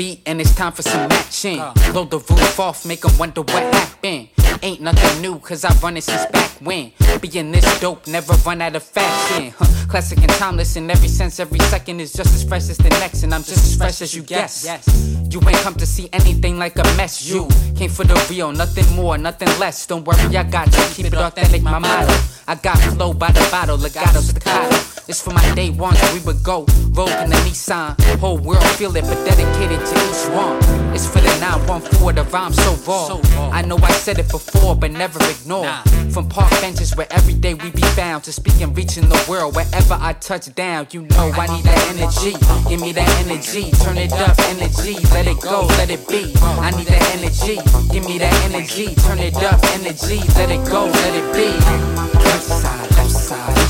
Beat 0.00 0.22
and 0.24 0.40
it's 0.40 0.54
time 0.54 0.72
for 0.72 0.80
some 0.80 1.12
action. 1.12 1.58
Uh. 1.60 1.74
Load 1.94 2.10
the 2.10 2.18
roof 2.18 2.58
off, 2.58 2.86
make 2.86 3.04
'em 3.04 3.18
wonder 3.18 3.42
what 3.42 3.62
happened. 3.74 4.28
Ain't 4.62 4.80
nothing 4.80 5.20
new, 5.20 5.38
cause 5.38 5.62
I 5.62 5.72
run 5.82 5.98
it 5.98 6.04
since 6.04 6.24
back 6.32 6.50
when. 6.68 6.92
Being 7.20 7.52
this 7.52 7.66
dope, 7.80 8.06
never 8.06 8.32
run 8.46 8.62
out 8.62 8.74
of 8.76 8.82
fashion. 8.82 9.52
Huh. 9.58 9.66
Classic 9.90 10.18
and 10.18 10.30
timeless 10.42 10.76
in 10.76 10.90
every 10.90 11.08
sense, 11.08 11.38
every 11.38 11.60
second 11.74 12.00
is 12.00 12.12
just 12.14 12.32
as 12.34 12.42
fresh 12.44 12.66
as 12.70 12.78
the 12.78 12.88
next, 13.02 13.24
and 13.24 13.34
I'm 13.34 13.42
just 13.42 13.64
as 13.68 13.76
fresh 13.76 14.00
as 14.00 14.14
you 14.14 14.22
guess. 14.22 14.64
You 15.32 15.38
ain't 15.46 15.62
come 15.66 15.74
to 15.74 15.86
see 15.86 16.08
anything 16.14 16.58
like 16.58 16.78
a 16.78 16.84
mess. 16.96 17.22
You 17.30 17.46
came 17.76 17.90
for 17.90 18.04
the 18.04 18.16
real, 18.30 18.52
nothing 18.52 18.88
more, 18.96 19.18
nothing 19.18 19.52
less. 19.58 19.84
Don't 19.86 20.04
worry, 20.06 20.34
I 20.34 20.44
got 20.44 20.66
you. 20.76 20.84
Keep 20.94 21.06
it 21.12 21.14
authentic, 21.14 21.62
my 21.62 21.78
motto. 21.78 22.14
I 22.48 22.54
got 22.54 22.78
flow 22.94 23.12
by 23.12 23.30
the 23.32 23.46
bottle, 23.50 23.76
legato, 23.76 24.20
staccato. 24.20 24.76
It's 25.10 25.20
for 25.20 25.32
my 25.32 25.54
day 25.56 25.70
ones, 25.70 26.00
we 26.14 26.20
would 26.20 26.40
go. 26.44 26.60
Rogue 26.94 27.10
in 27.24 27.30
the 27.30 27.40
Nissan. 27.42 28.00
Whole 28.20 28.38
world 28.38 28.62
feel 28.78 28.94
it, 28.94 29.02
but 29.02 29.18
dedicated 29.26 29.84
to 29.84 29.94
each 30.06 30.24
one. 30.30 30.56
It's 30.94 31.04
for 31.04 31.18
the 31.18 31.34
914, 31.40 32.14
the 32.14 32.22
rhyme 32.30 32.52
so 32.52 32.76
raw. 32.86 33.18
I 33.50 33.62
know 33.62 33.76
I 33.78 33.90
said 33.90 34.20
it 34.20 34.30
before, 34.30 34.76
but 34.76 34.92
never 34.92 35.18
ignore. 35.28 35.66
From 36.12 36.28
park 36.28 36.52
benches 36.60 36.94
where 36.94 37.08
every 37.10 37.34
day 37.34 37.54
we 37.54 37.72
be 37.72 37.82
found 37.98 38.22
to 38.22 38.32
speak 38.32 38.60
and 38.60 38.70
reaching 38.76 39.08
the 39.08 39.20
world 39.28 39.56
wherever 39.56 39.98
I 40.00 40.12
touch 40.12 40.54
down. 40.54 40.86
You 40.92 41.02
know 41.02 41.32
I 41.34 41.46
need 41.56 41.64
that 41.64 41.82
energy. 41.90 42.38
Give 42.68 42.80
me 42.80 42.92
that 42.92 43.10
energy. 43.26 43.72
Turn 43.82 43.98
it 43.98 44.12
up, 44.12 44.38
energy. 44.54 44.94
Let 45.10 45.26
it 45.26 45.40
go, 45.40 45.66
let 45.78 45.90
it 45.90 46.06
be. 46.06 46.32
I 46.40 46.70
need 46.70 46.86
that 46.86 47.02
energy. 47.18 47.58
Give 47.90 48.04
me 48.04 48.18
that 48.18 48.34
energy. 48.46 48.94
Turn 48.94 49.18
it 49.18 49.34
up, 49.42 49.58
energy. 49.74 50.20
Let 50.38 50.52
it 50.52 50.64
go, 50.70 50.84
let 50.86 51.14
it 51.18 51.34
be. 51.34 51.50
Right 52.14 52.42
side, 52.42 52.90
left 52.94 53.10
side, 53.10 53.69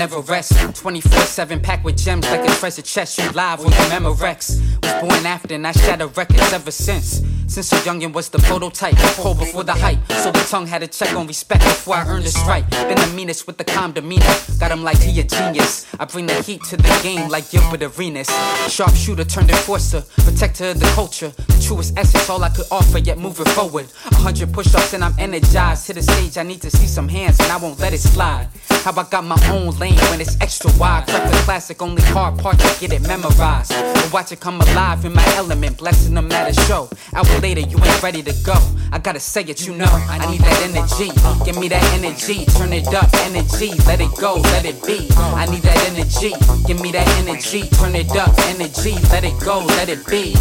never 0.00 0.20
rest. 0.20 0.52
24 0.76 1.12
7 1.12 1.60
packed 1.60 1.84
with 1.84 1.98
gems 1.98 2.24
like 2.30 2.42
a 2.48 2.52
treasure 2.54 2.80
chest. 2.80 3.18
You 3.18 3.30
live 3.32 3.60
on 3.60 3.66
the 3.66 3.86
Memorex. 3.92 4.58
Was 4.82 4.94
born 5.02 5.26
after 5.26 5.54
and 5.54 5.66
I 5.66 5.72
shattered 5.72 6.16
records 6.16 6.54
ever 6.54 6.70
since. 6.70 7.20
Since 7.46 7.72
a 7.72 7.76
youngin' 7.80 8.12
was 8.14 8.30
the 8.30 8.38
prototype, 8.38 8.94
hold 8.94 9.38
before 9.40 9.64
the 9.64 9.74
hype. 9.74 9.98
So 10.22 10.30
the 10.30 10.38
tongue 10.48 10.66
had 10.66 10.80
to 10.80 10.86
check 10.86 11.14
on 11.14 11.26
respect 11.26 11.64
before 11.64 11.96
I 11.96 12.06
earned 12.06 12.24
this 12.24 12.38
right. 12.46 12.64
Been 12.70 12.96
the 12.96 13.12
meanest 13.14 13.46
with 13.46 13.58
the 13.58 13.64
calm 13.64 13.92
demeanor. 13.92 14.34
Got 14.58 14.70
him 14.70 14.82
like 14.84 14.98
he 14.98 15.20
a 15.20 15.24
genius. 15.24 15.84
I 15.98 16.06
bring 16.06 16.26
the 16.26 16.40
heat 16.44 16.62
to 16.70 16.78
the 16.78 17.00
game 17.02 17.28
like 17.28 17.50
Gilbert 17.50 17.82
Arenas. 17.82 18.30
Sharpshooter 18.68 19.24
turned 19.24 19.50
enforcer, 19.50 20.02
protector 20.24 20.70
of 20.70 20.80
the 20.80 20.86
culture. 20.94 21.32
Truest 21.70 21.96
essence, 21.96 22.28
all 22.28 22.42
I 22.42 22.48
could 22.48 22.66
offer, 22.72 22.98
yet 22.98 23.16
moving 23.16 23.46
forward. 23.54 23.86
A 24.10 24.16
hundred 24.16 24.52
push 24.52 24.74
ups 24.74 24.92
and 24.92 25.04
I'm 25.04 25.14
energized. 25.20 25.86
To 25.86 25.94
the 25.94 26.02
stage, 26.02 26.36
I 26.36 26.42
need 26.42 26.60
to 26.62 26.70
see 26.70 26.88
some 26.88 27.06
hands 27.06 27.38
and 27.38 27.52
I 27.52 27.58
won't 27.58 27.78
let 27.78 27.92
it 27.92 28.00
slide. 28.00 28.48
How 28.82 28.90
I 28.90 29.04
got 29.08 29.22
my 29.22 29.38
own 29.52 29.78
lane 29.78 29.94
when 30.10 30.20
it's 30.20 30.36
extra 30.40 30.68
wide. 30.80 31.06
Crack 31.06 31.30
the 31.30 31.36
classic, 31.44 31.80
only 31.80 32.02
hard 32.02 32.40
part 32.40 32.58
to 32.58 32.80
get 32.80 32.92
it 32.92 33.02
memorized. 33.02 33.70
But 33.70 34.12
watch 34.12 34.32
it 34.32 34.40
come 34.40 34.60
alive 34.60 35.04
in 35.04 35.14
my 35.14 35.24
element, 35.36 35.78
blessing 35.78 36.14
them 36.14 36.32
at 36.32 36.50
a 36.50 36.60
show. 36.62 36.90
Hour 37.14 37.38
later, 37.38 37.60
you 37.60 37.78
ain't 37.78 38.02
ready 38.02 38.24
to 38.24 38.34
go. 38.42 38.56
I 38.90 38.98
gotta 38.98 39.20
say 39.20 39.42
it, 39.42 39.64
you 39.64 39.76
know. 39.76 39.86
I 39.86 40.28
need 40.28 40.40
that 40.40 40.60
energy. 40.66 41.12
Give 41.44 41.56
me 41.56 41.68
that 41.68 41.84
energy, 41.94 42.46
turn 42.46 42.72
it 42.72 42.88
up, 42.88 43.14
energy. 43.30 43.70
Let 43.86 44.00
it 44.00 44.10
go, 44.18 44.40
let 44.54 44.64
it 44.64 44.84
be. 44.84 45.06
I 45.14 45.46
need 45.46 45.62
that 45.62 45.78
energy. 45.88 46.34
Give 46.66 46.80
me 46.80 46.90
that 46.90 47.06
energy, 47.22 47.68
turn 47.78 47.94
it 47.94 48.10
up, 48.16 48.36
energy. 48.48 48.96
Let 49.12 49.22
it 49.22 49.38
go, 49.38 49.60
let 49.78 49.88
it 49.88 50.04
be. 50.08 50.34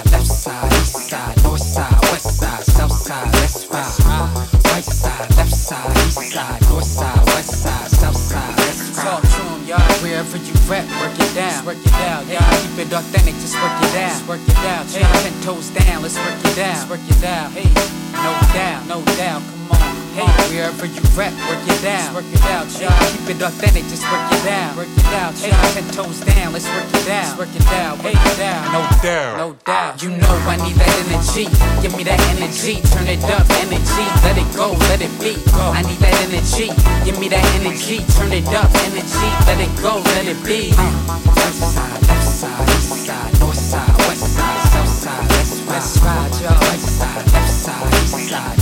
Side, 0.00 0.12
left 0.12 0.26
side, 0.26 0.72
east 0.72 1.08
side, 1.08 1.42
north 1.42 1.60
side, 1.60 2.00
west 2.02 2.38
side, 2.38 2.62
south 2.62 2.92
side, 2.92 3.34
let's 3.34 3.68
ride. 3.70 4.48
Right 4.64 4.84
side, 4.84 5.36
left 5.36 5.52
side, 5.52 5.96
east 6.06 6.32
side, 6.32 6.62
north 6.68 6.84
side, 6.84 7.26
west 7.26 7.62
side, 7.62 7.88
south 7.88 8.16
side, 8.16 8.56
let's 8.58 8.96
ride. 8.96 9.04
Talk 9.04 9.22
to 9.22 9.66
y'all. 9.66 10.02
Wherever 10.02 10.36
you 10.36 10.52
rep, 10.68 10.86
work 11.00 11.18
it 11.18 11.34
down. 11.34 11.64
Work 11.64 11.78
it 11.78 11.92
out, 11.92 12.26
y'all. 12.26 12.62
Keep 12.62 12.86
it 12.86 12.92
authentic, 12.92 13.34
just 13.34 13.54
work 13.54 13.82
it 13.82 13.96
out. 13.96 14.10
Just 14.10 14.28
work 14.28 14.40
it 14.46 14.58
out, 14.58 14.86
hey. 14.86 15.22
Ten 15.22 15.42
toes 15.42 15.70
down, 15.70 16.02
let's 16.02 16.16
work 16.16 16.40
it 16.40 16.58
out. 16.58 16.74
Just 16.74 16.90
work 16.90 17.00
it 17.08 17.24
out, 17.24 17.50
hey. 17.52 17.68
No 18.12 18.32
doubt, 18.54 18.86
no 18.86 19.04
doubt, 19.16 19.42
come 19.42 19.72
on. 19.72 19.89
Hey, 20.10 20.26
wherever 20.50 20.86
you 20.86 21.02
rap, 21.14 21.30
work 21.46 21.62
it 21.62 21.78
down. 21.86 22.02
Just 22.02 22.14
work 22.14 22.26
it 22.34 22.44
out, 22.50 22.66
y'all. 22.82 22.98
Keep 23.14 23.30
it 23.30 23.42
authentic, 23.42 23.84
just 23.86 24.02
work 24.10 24.26
it 24.34 24.46
out. 24.50 24.76
Work 24.76 24.90
it 24.90 25.06
out, 25.14 25.34
hey. 25.38 25.54
Ten 25.70 25.86
toes 25.94 26.20
down, 26.26 26.52
let's 26.52 26.66
work 26.66 26.90
it 26.90 27.06
out. 27.06 27.30
Just 27.30 27.38
work 27.38 27.54
it 27.54 27.66
out, 27.78 28.02
work 28.02 28.18
it 28.18 28.40
out. 28.42 28.64
No 28.74 28.82
doubt, 29.02 29.36
no 29.38 29.48
doubt. 29.64 30.02
You 30.02 30.10
know 30.10 30.34
I 30.50 30.56
need 30.66 30.74
that 30.82 30.90
energy. 31.06 31.46
Give 31.78 31.94
me 31.96 32.02
that 32.04 32.18
energy, 32.34 32.82
turn 32.90 33.06
it 33.06 33.22
up, 33.30 33.46
energy. 33.62 34.06
Let 34.26 34.34
it 34.34 34.50
go, 34.58 34.74
let 34.90 34.98
it 34.98 35.14
be. 35.22 35.38
I 35.54 35.82
need 35.86 36.02
that 36.02 36.16
energy. 36.26 36.74
Give 37.06 37.18
me 37.22 37.28
that 37.30 37.46
energy, 37.62 38.02
turn 38.18 38.32
it 38.34 38.50
up, 38.50 38.70
energy. 38.90 39.30
Let 39.46 39.62
it 39.62 39.70
go, 39.78 40.02
let 40.18 40.26
it 40.26 40.42
be. 40.42 40.74
Uh, 40.74 40.90
right 41.38 41.54
side, 41.54 42.02
left 42.10 42.26
side, 42.26 42.68
east 42.74 43.06
side, 43.06 43.30
north 43.38 43.54
side, 43.54 43.94
west 44.10 44.26
side, 44.26 44.58
south 44.74 44.90
side. 44.90 45.26
Let's 45.30 45.54
ride, 45.62 45.70
let's 45.70 45.98
ride, 46.02 46.34
y'all. 46.42 46.58
Right 46.58 46.82
side, 46.82 47.32
left 47.32 47.52
side, 47.54 47.94
east 48.02 48.28
side, 48.28 48.59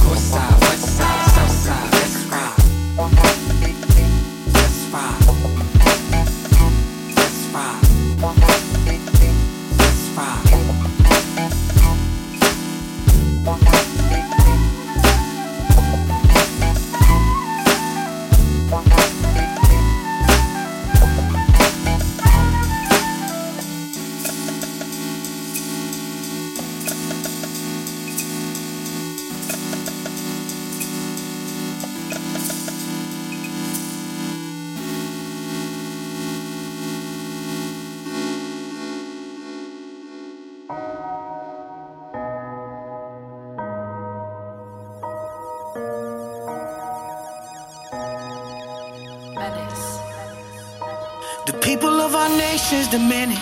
nation's 52.71 52.89
demanding, 52.89 53.39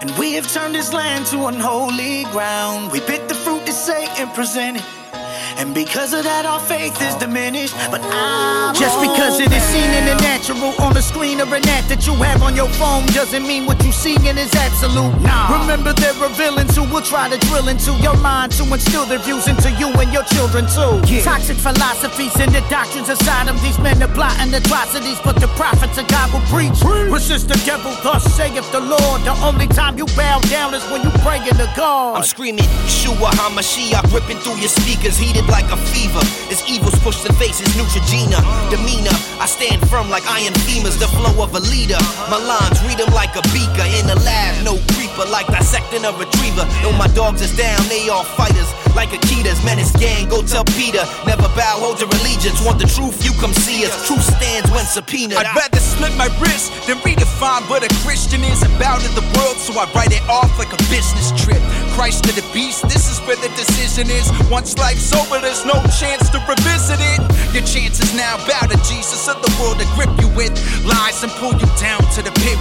and 0.00 0.10
we 0.18 0.32
have 0.32 0.50
turned 0.50 0.74
this 0.74 0.94
land 0.94 1.26
to 1.26 1.46
unholy 1.48 2.24
ground. 2.32 2.90
We 2.90 3.00
pick 3.00 3.28
the 3.28 3.34
fruit 3.34 3.66
that 3.66 3.74
Satan 3.74 4.28
presented. 4.30 5.01
And 5.58 5.74
because 5.74 6.12
of 6.12 6.24
that, 6.24 6.44
our 6.44 6.60
faith 6.60 7.00
is 7.02 7.14
diminished. 7.16 7.74
But 7.90 8.00
I 8.04 8.72
Just 8.76 9.00
because 9.00 9.40
it 9.40 9.52
is 9.52 9.62
seen 9.72 9.90
in 9.90 10.04
the 10.06 10.16
natural 10.22 10.74
on 10.80 10.94
the 10.94 11.02
screen 11.02 11.40
or 11.40 11.48
an 11.54 11.66
app 11.68 11.86
that 11.88 12.06
you 12.06 12.14
have 12.22 12.42
on 12.42 12.56
your 12.56 12.68
phone 12.80 13.06
doesn't 13.12 13.46
mean 13.46 13.66
what 13.66 13.82
you 13.84 13.92
seeing 13.92 14.36
is 14.38 14.54
absolute. 14.54 15.14
Nah. 15.22 15.60
Remember, 15.62 15.92
there 15.92 16.14
are 16.22 16.32
villains 16.34 16.74
who 16.76 16.84
will 16.88 17.02
try 17.02 17.28
to 17.28 17.38
drill 17.46 17.68
into 17.68 17.92
your 18.02 18.16
mind 18.18 18.52
to 18.58 18.64
instill 18.72 19.06
their 19.06 19.18
views 19.18 19.46
into 19.48 19.70
you 19.78 19.88
and 20.00 20.12
your 20.12 20.24
children 20.24 20.66
too. 20.66 21.00
Toxic 21.22 21.56
philosophies 21.56 22.34
and 22.40 22.52
the 22.52 22.62
doctrines 22.68 23.08
of 23.08 23.18
Sodom. 23.22 23.56
These 23.62 23.78
men 23.78 24.02
are 24.02 24.12
plotting 24.14 24.52
atrocities, 24.54 25.18
but 25.24 25.36
the 25.36 25.48
prophets 25.58 25.98
of 25.98 26.06
God 26.08 26.32
will 26.32 26.44
preach. 26.48 26.78
Resist 27.12 27.48
the 27.48 27.60
devil, 27.64 27.92
thus 28.02 28.24
saith 28.34 28.66
the 28.72 28.80
Lord. 28.80 29.22
The 29.22 29.36
only 29.44 29.66
time 29.68 29.98
you 29.98 30.06
bow 30.16 30.40
down 30.50 30.74
is 30.74 30.84
when 30.90 31.02
you 31.02 31.10
pray 31.22 31.38
to 31.42 31.66
God. 31.76 32.16
I'm 32.16 32.24
screaming, 32.24 32.64
Yeshua 32.86 33.30
HaMashiach, 33.32 34.12
ripping 34.12 34.38
through 34.38 34.56
your 34.58 34.68
speakers, 34.68 35.16
heated 35.18 35.41
like 35.48 35.70
a 35.70 35.76
fever. 35.76 36.22
As 36.50 36.62
evils 36.68 36.98
push 37.00 37.22
the 37.22 37.32
faces, 37.34 37.68
Neutrogena, 37.74 38.38
demeanor. 38.70 39.14
I 39.40 39.46
stand 39.46 39.82
firm 39.88 40.10
like 40.10 40.24
iron 40.26 40.54
femurs, 40.66 40.98
the 40.98 41.08
flow 41.18 41.42
of 41.42 41.54
a 41.54 41.62
leader. 41.72 41.98
My 42.30 42.38
lines 42.38 42.82
read 42.84 42.98
them 42.98 43.12
like 43.14 43.34
a 43.36 43.42
beaker 43.54 43.86
in 43.98 44.06
the 44.06 44.18
lab, 44.22 44.64
no 44.64 44.76
creeper, 45.12 45.30
like 45.30 45.46
dissecting 45.46 46.04
a 46.04 46.12
retriever. 46.12 46.64
Know 46.82 46.92
my 46.92 47.08
dogs 47.08 47.40
is 47.42 47.54
down, 47.56 47.80
they 47.88 48.08
all 48.08 48.24
fighters, 48.24 48.68
like 48.96 49.10
Akitas. 49.10 49.64
Menace 49.64 49.92
gang, 49.96 50.28
go 50.28 50.42
tell 50.42 50.64
Peter. 50.76 51.02
Never 51.26 51.48
bow, 51.54 51.80
hold 51.80 52.00
your 52.00 52.08
allegiance. 52.20 52.60
Want 52.64 52.78
the 52.78 52.88
truth, 52.88 53.24
you 53.24 53.32
come 53.40 53.52
see 53.52 53.84
us. 53.86 53.92
Truth 54.06 54.24
stands 54.24 54.70
when 54.70 54.84
subpoenaed. 54.84 55.38
I'd 55.38 55.54
rather 55.54 55.80
slit 55.80 56.14
my 56.16 56.28
wrist 56.40 56.72
than 56.86 56.98
redefine 56.98 57.68
what 57.68 57.84
a 57.84 57.90
Christian 58.04 58.42
is 58.44 58.62
about 58.76 59.04
in 59.04 59.12
the 59.14 59.24
world, 59.36 59.56
so 59.56 59.72
I 59.78 59.90
write 59.94 60.12
it 60.12 60.24
off 60.28 60.50
like 60.58 60.72
a 60.72 60.80
business 60.88 61.32
trip. 61.36 61.60
Christ 61.94 62.24
to 62.24 62.32
the 62.32 62.44
beast, 62.52 62.88
this 62.88 63.10
is 63.10 63.20
where 63.26 63.36
the 63.36 63.52
decision 63.54 64.08
is. 64.10 64.26
Once 64.50 64.78
life's 64.78 65.12
over, 65.12 65.38
there's 65.38 65.64
no 65.64 65.76
chance 66.00 66.28
to 66.30 66.38
revisit 66.48 67.00
it. 67.00 67.20
Your 67.52 67.64
chances 67.64 68.14
now 68.14 68.40
bow 68.48 68.66
to 68.66 68.78
Jesus 68.88 69.28
of 69.28 69.40
the 69.42 69.52
world 69.60 69.78
to 69.78 69.86
grip 69.94 70.10
you 70.18 70.28
with 70.32 70.52
lies 70.88 71.22
and 71.22 71.30
pull 71.36 71.52
you 71.52 71.68
down 71.78 72.00
to 72.16 72.22
the 72.22 72.32
pit 72.42 72.58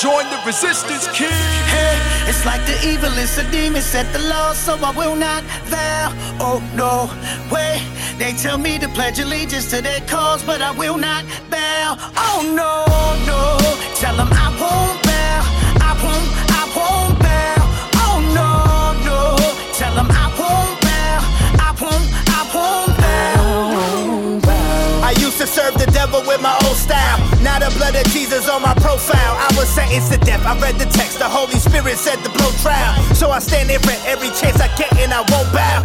join 0.00 0.28
the 0.28 0.40
resistance, 0.44 1.06
kid. 1.08 1.30
Hey, 1.72 1.96
it's 2.28 2.44
like 2.44 2.60
the 2.66 2.76
evil 2.86 3.12
is 3.18 3.38
a 3.38 3.50
demon 3.50 3.80
set 3.80 4.10
the 4.12 4.18
law, 4.28 4.52
so 4.52 4.76
I 4.76 4.90
will 4.90 5.16
not 5.16 5.42
vow. 5.72 6.12
Oh 6.38 6.60
no, 6.74 7.08
way. 7.52 7.80
They 8.18 8.32
tell 8.32 8.58
me 8.58 8.78
to 8.78 8.88
pledge 8.88 9.18
allegiance 9.18 9.70
to 9.70 9.80
their 9.80 10.00
cause, 10.06 10.42
but 10.42 10.60
I 10.60 10.72
will 10.72 10.98
not 10.98 11.24
bow. 11.50 11.96
Oh 12.16 12.40
no, 12.44 12.84
no. 13.24 13.42
Tell 13.96 14.16
them 14.16 14.28
I 14.32 14.48
won't 14.60 15.02
bow. 15.02 15.40
I 15.80 15.92
won't, 16.04 16.28
I 25.06 25.14
used 25.22 25.38
to 25.38 25.46
serve 25.46 25.78
the 25.78 25.86
devil 25.86 26.18
with 26.26 26.42
my 26.42 26.58
old 26.66 26.74
style. 26.74 27.22
Now 27.38 27.62
the 27.62 27.70
blood 27.78 27.94
of 27.94 28.02
Jesus 28.10 28.48
on 28.50 28.60
my 28.60 28.74
profile. 28.74 29.38
I 29.38 29.46
was 29.54 29.70
sentenced 29.70 30.10
to 30.10 30.18
death. 30.18 30.42
I 30.42 30.58
read 30.58 30.82
the 30.82 30.90
text. 30.90 31.20
The 31.22 31.30
Holy 31.30 31.62
Spirit 31.62 31.94
said 31.94 32.18
to 32.26 32.30
blow 32.34 32.50
trial. 32.58 32.90
So 33.14 33.30
I 33.30 33.38
stand 33.38 33.70
there 33.70 33.78
for 33.78 33.94
every 34.02 34.34
chance 34.34 34.58
I 34.58 34.66
get 34.74 34.90
and 34.98 35.14
I 35.14 35.22
won't 35.30 35.46
bow. 35.54 35.78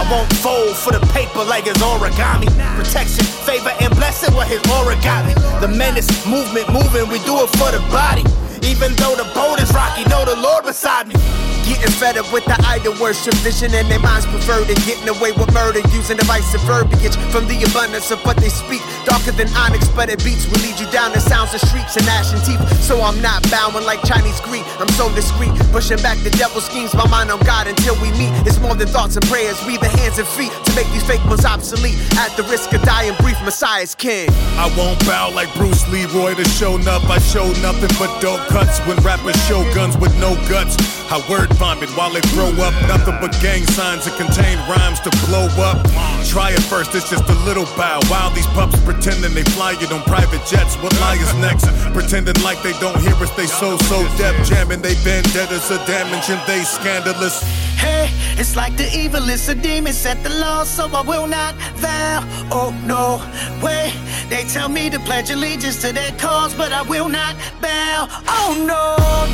I 0.00 0.08
won't 0.08 0.32
fold 0.40 0.80
for 0.80 0.96
the 0.96 1.04
paper 1.12 1.44
like 1.44 1.66
it's 1.66 1.76
origami. 1.84 2.48
Protection, 2.80 3.28
favor, 3.44 3.68
and 3.84 3.92
blessing 4.00 4.32
what 4.32 4.48
his 4.48 4.64
origami. 4.80 5.36
The 5.60 5.68
menace, 5.68 6.08
movement, 6.24 6.72
moving. 6.72 7.04
We 7.12 7.20
do 7.28 7.44
it 7.44 7.52
for 7.60 7.68
the 7.68 7.84
body. 7.92 8.24
Even 8.64 8.96
though 8.96 9.12
the 9.12 9.28
boat 9.36 9.60
is 9.60 9.68
rocky, 9.76 10.08
know 10.08 10.24
the 10.24 10.40
Lord 10.40 10.64
beside 10.64 11.06
me. 11.06 11.20
Getting 11.64 11.96
fed 11.96 12.18
up 12.18 12.30
with 12.32 12.44
the 12.44 12.60
idol 12.68 12.92
worship 13.00 13.32
vision, 13.40 13.72
and 13.72 13.88
their 13.88 13.98
minds 13.98 14.26
to 14.26 14.74
getting 14.84 15.08
away 15.08 15.32
with 15.32 15.48
murder 15.54 15.80
using 15.96 16.16
divisive 16.16 16.60
verbiage 16.68 17.16
from 17.32 17.48
the 17.48 17.56
abundance 17.64 18.10
of 18.10 18.20
what 18.24 18.36
they 18.36 18.50
speak. 18.52 18.82
Darker 19.08 19.32
than 19.32 19.48
onyx, 19.56 19.88
but 19.96 20.10
it 20.10 20.22
beats 20.22 20.44
will 20.44 20.60
lead 20.60 20.78
you 20.78 20.84
down 20.92 21.12
the 21.12 21.20
sounds 21.20 21.54
of 21.54 21.60
shrieks 21.72 21.96
and 21.96 22.04
ashen 22.08 22.36
teeth. 22.44 22.60
So 22.84 23.00
I'm 23.00 23.20
not 23.22 23.40
bowing 23.50 23.84
like 23.84 24.04
Chinese 24.04 24.40
greed. 24.40 24.64
I'm 24.76 24.88
so 25.00 25.08
discreet, 25.14 25.56
pushing 25.72 25.96
back 26.04 26.18
the 26.20 26.30
devil's 26.36 26.66
schemes. 26.66 26.92
My 26.94 27.08
mind 27.08 27.30
on 27.30 27.40
God 27.40 27.66
until 27.66 27.96
we 28.04 28.12
meet. 28.20 28.32
It's 28.44 28.60
more 28.60 28.74
than 28.74 28.88
thoughts 28.88 29.16
and 29.16 29.24
prayers. 29.26 29.56
We 29.64 29.78
the 29.78 29.88
hands 29.88 30.18
and 30.18 30.28
feet 30.28 30.52
to 30.52 30.70
make 30.76 30.88
these 30.92 31.04
fake 31.08 31.24
ones 31.24 31.44
obsolete. 31.44 31.96
At 32.20 32.36
the 32.36 32.44
risk 32.44 32.72
of 32.74 32.82
dying 32.82 33.16
brief, 33.24 33.40
Messiah's 33.40 33.94
king. 33.94 34.28
I 34.60 34.68
won't 34.76 35.00
bow 35.06 35.32
like 35.32 35.48
Bruce 35.54 35.88
Leroy 35.88 36.34
to 36.34 36.44
show 36.44 36.76
up. 36.84 37.08
I 37.08 37.18
show 37.18 37.48
nothing 37.64 37.92
but 37.96 38.12
dope 38.20 38.44
cuts 38.52 38.80
when 38.84 38.96
rappers 39.00 39.40
show 39.48 39.64
guns 39.72 39.96
with 39.96 40.12
no 40.20 40.36
guts. 40.48 40.76
I 41.08 41.24
word 41.30 41.53
vomit 41.54 41.90
while 41.96 42.12
they 42.12 42.20
throw 42.32 42.50
up 42.62 42.74
nothing 42.88 43.16
but 43.20 43.32
gang 43.40 43.64
signs 43.74 44.04
that 44.04 44.16
contain 44.16 44.58
rhymes 44.68 45.00
to 45.00 45.10
blow 45.26 45.46
up. 45.62 45.78
Try 46.26 46.50
it 46.50 46.62
first, 46.62 46.94
it's 46.94 47.10
just 47.10 47.28
a 47.28 47.38
little 47.44 47.66
bow. 47.76 48.00
While 48.08 48.30
these 48.30 48.46
pups 48.48 48.78
pretending 48.84 49.34
they 49.34 49.44
fly 49.56 49.76
it 49.80 49.92
on 49.92 50.02
private 50.02 50.44
jets. 50.46 50.76
What 50.76 50.92
lie 51.00 51.16
is 51.16 51.32
next? 51.40 51.66
Pretending 51.92 52.36
like 52.42 52.62
they 52.62 52.72
don't 52.80 52.98
hear 53.00 53.14
us, 53.14 53.30
they 53.36 53.46
so 53.46 53.76
so 53.88 54.02
deaf. 54.18 54.34
Jamming 54.46 54.82
they 54.82 54.94
vendettas 54.94 55.70
are 55.70 55.84
damaging, 55.86 56.40
they 56.46 56.62
scandalous. 56.64 57.42
Hey, 57.76 58.08
it's 58.40 58.56
like 58.56 58.76
the 58.76 58.88
evil 58.96 59.28
is 59.28 59.48
a 59.48 59.54
demon 59.54 59.92
set 59.92 60.22
the 60.22 60.30
law, 60.30 60.64
so 60.64 60.86
I 60.86 61.02
will 61.02 61.26
not 61.26 61.54
vow. 61.76 62.20
Oh 62.50 62.70
no, 62.86 63.20
way. 63.62 63.92
They 64.28 64.44
tell 64.44 64.68
me 64.68 64.90
to 64.90 64.98
pledge 65.00 65.30
allegiance 65.30 65.80
to 65.82 65.92
their 65.92 66.12
cause, 66.12 66.54
but 66.54 66.72
I 66.72 66.82
will 66.82 67.08
not 67.08 67.36
bow. 67.60 68.08
Oh 68.26 68.54
no, 68.72 68.84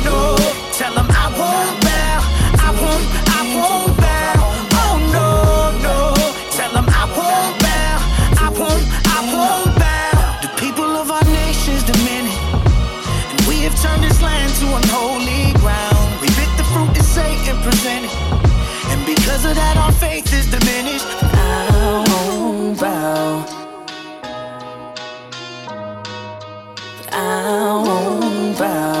no. 0.03 0.35
Tell 0.73 0.93
them 0.93 1.07
I 1.09 1.27
won't 1.39 1.81
bow. 1.81 2.10
I 2.67 2.69
won't, 2.81 3.05
I 3.37 3.41
won't 3.57 3.93
vow, 4.01 4.39
oh 4.83 4.95
no, 5.15 5.27
no 5.85 6.31
Tell 6.51 6.71
them 6.73 6.85
I 6.89 7.05
won't 7.17 7.55
bow. 7.63 7.95
I 8.45 8.49
won't. 8.59 8.85
I 9.07 9.19
won't 9.33 9.73
bow. 9.79 10.39
The 10.41 10.51
people 10.59 10.91
of 11.01 11.09
our 11.09 11.23
nations 11.23 11.83
diminish, 11.83 12.37
and 13.31 13.41
we 13.47 13.63
have 13.65 13.75
turned 13.81 14.03
this 14.03 14.21
land 14.21 14.51
to 14.59 14.65
unholy 14.79 15.53
ground. 15.63 16.09
We 16.21 16.27
bit 16.39 16.51
the 16.57 16.65
fruit 16.73 16.91
of 17.01 17.05
Satan, 17.05 17.57
presented, 17.63 18.11
and 18.91 19.05
because 19.05 19.45
of 19.45 19.55
that, 19.55 19.77
our 19.77 19.93
faith 19.93 20.31
is 20.33 20.45
diminished. 20.51 21.07
I 21.33 22.03
won't 22.09 22.79
bow. 22.79 23.45
I 27.11 27.83
won't 27.85 28.59
bow. 28.59 29.00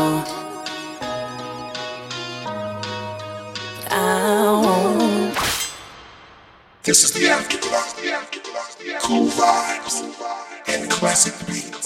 This 6.91 7.05
is 7.05 7.11
the 7.13 7.29
afterglow. 7.29 8.99
Cool 8.99 9.27
vibes 9.27 10.03
and 10.67 10.91
classic 10.91 11.33
beats. 11.47 11.80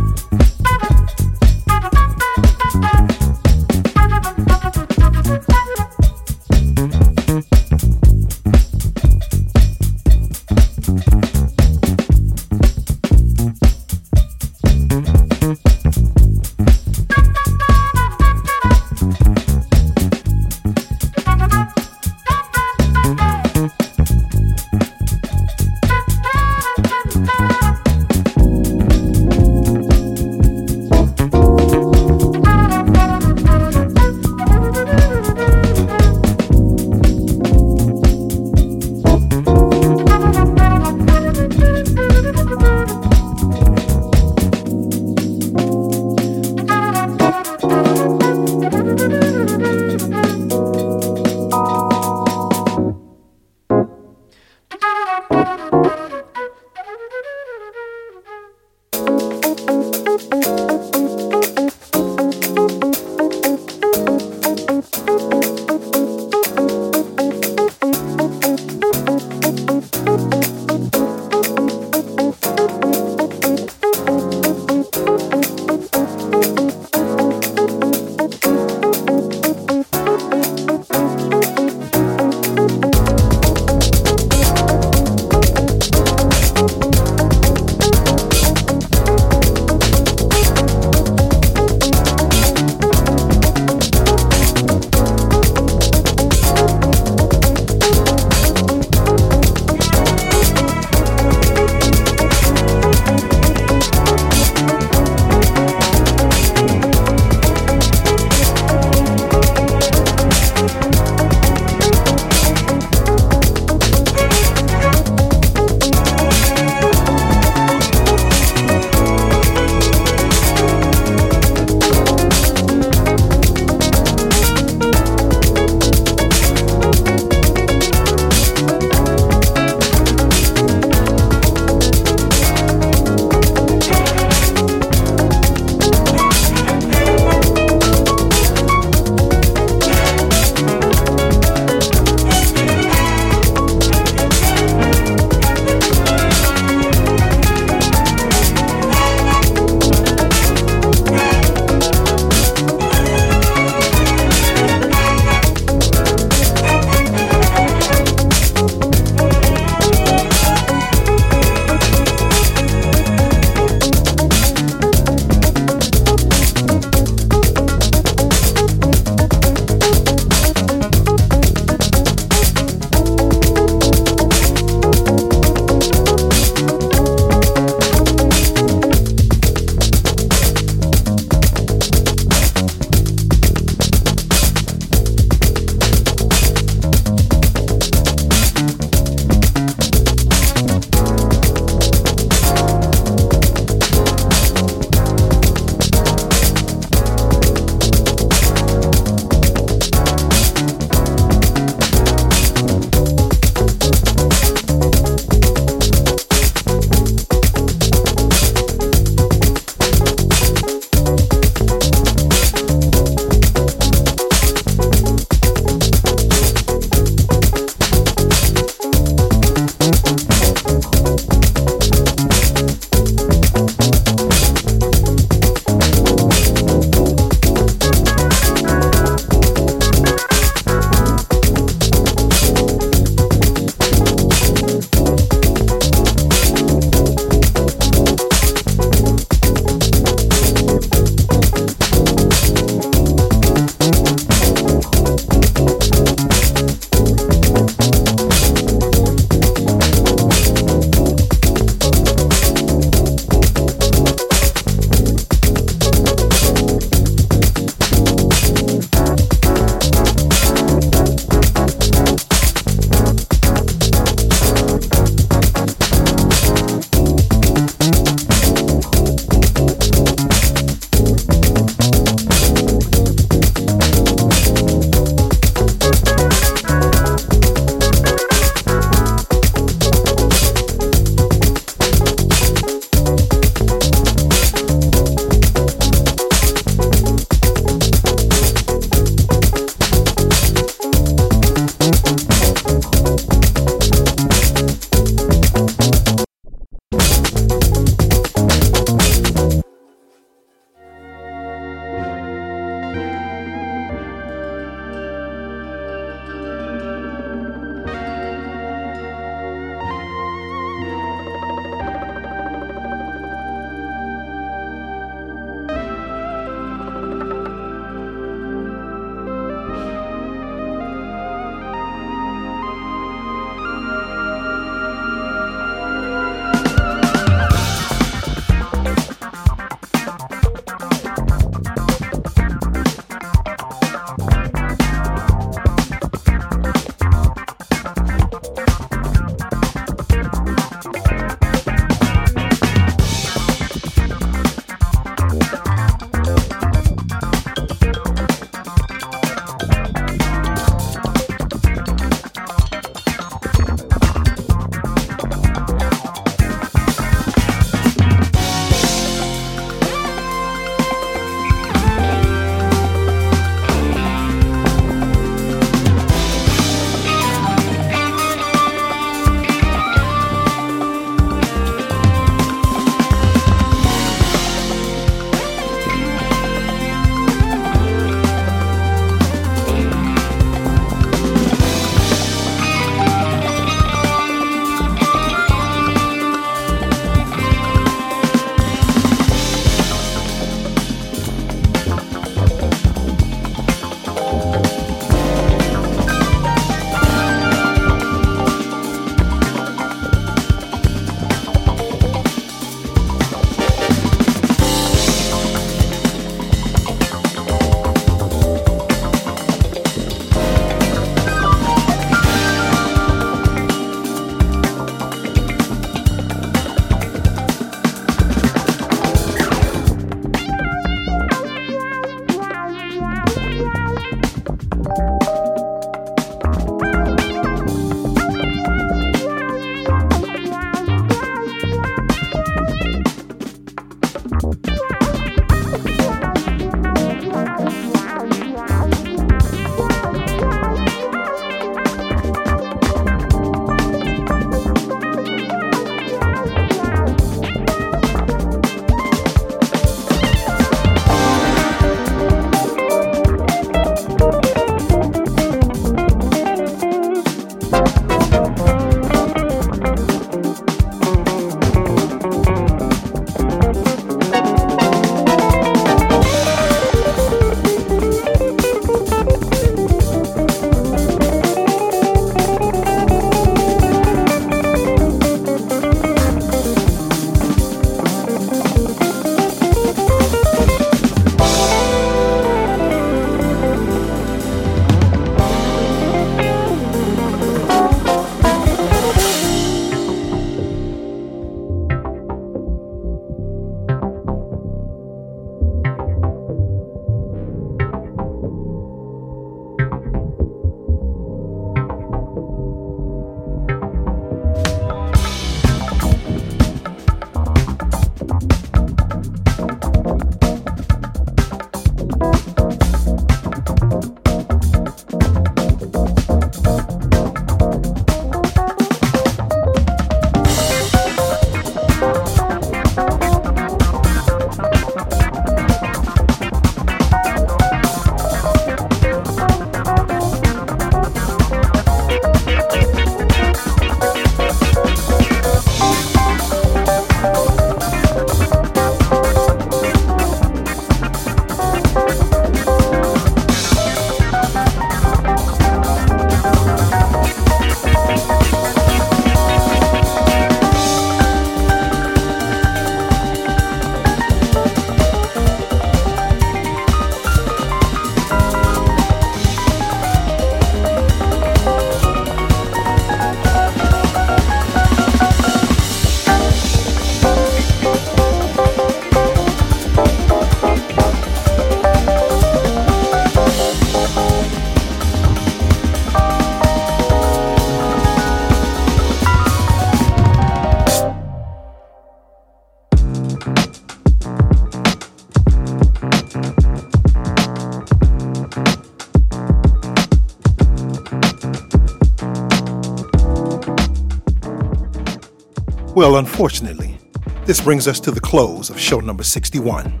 Well, 596.02 596.16
unfortunately, 596.16 596.98
this 597.44 597.60
brings 597.60 597.86
us 597.86 598.00
to 598.00 598.10
the 598.10 598.18
close 598.18 598.70
of 598.70 598.80
show 598.80 598.98
number 598.98 599.22
61. 599.22 600.00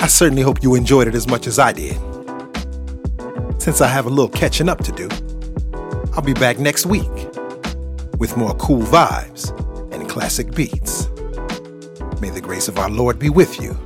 I 0.00 0.08
certainly 0.08 0.42
hope 0.42 0.64
you 0.64 0.74
enjoyed 0.74 1.06
it 1.06 1.14
as 1.14 1.28
much 1.28 1.46
as 1.46 1.60
I 1.60 1.72
did. 1.72 1.96
Since 3.62 3.80
I 3.80 3.86
have 3.86 4.06
a 4.06 4.10
little 4.10 4.28
catching 4.28 4.68
up 4.68 4.82
to 4.82 4.90
do, 4.90 5.08
I'll 6.12 6.22
be 6.22 6.34
back 6.34 6.58
next 6.58 6.86
week 6.86 7.08
with 8.18 8.36
more 8.36 8.52
cool 8.56 8.82
vibes 8.82 9.52
and 9.94 10.08
classic 10.08 10.52
beats. 10.52 11.08
May 12.20 12.30
the 12.30 12.40
grace 12.42 12.66
of 12.66 12.80
our 12.80 12.90
Lord 12.90 13.20
be 13.20 13.30
with 13.30 13.60
you. 13.60 13.77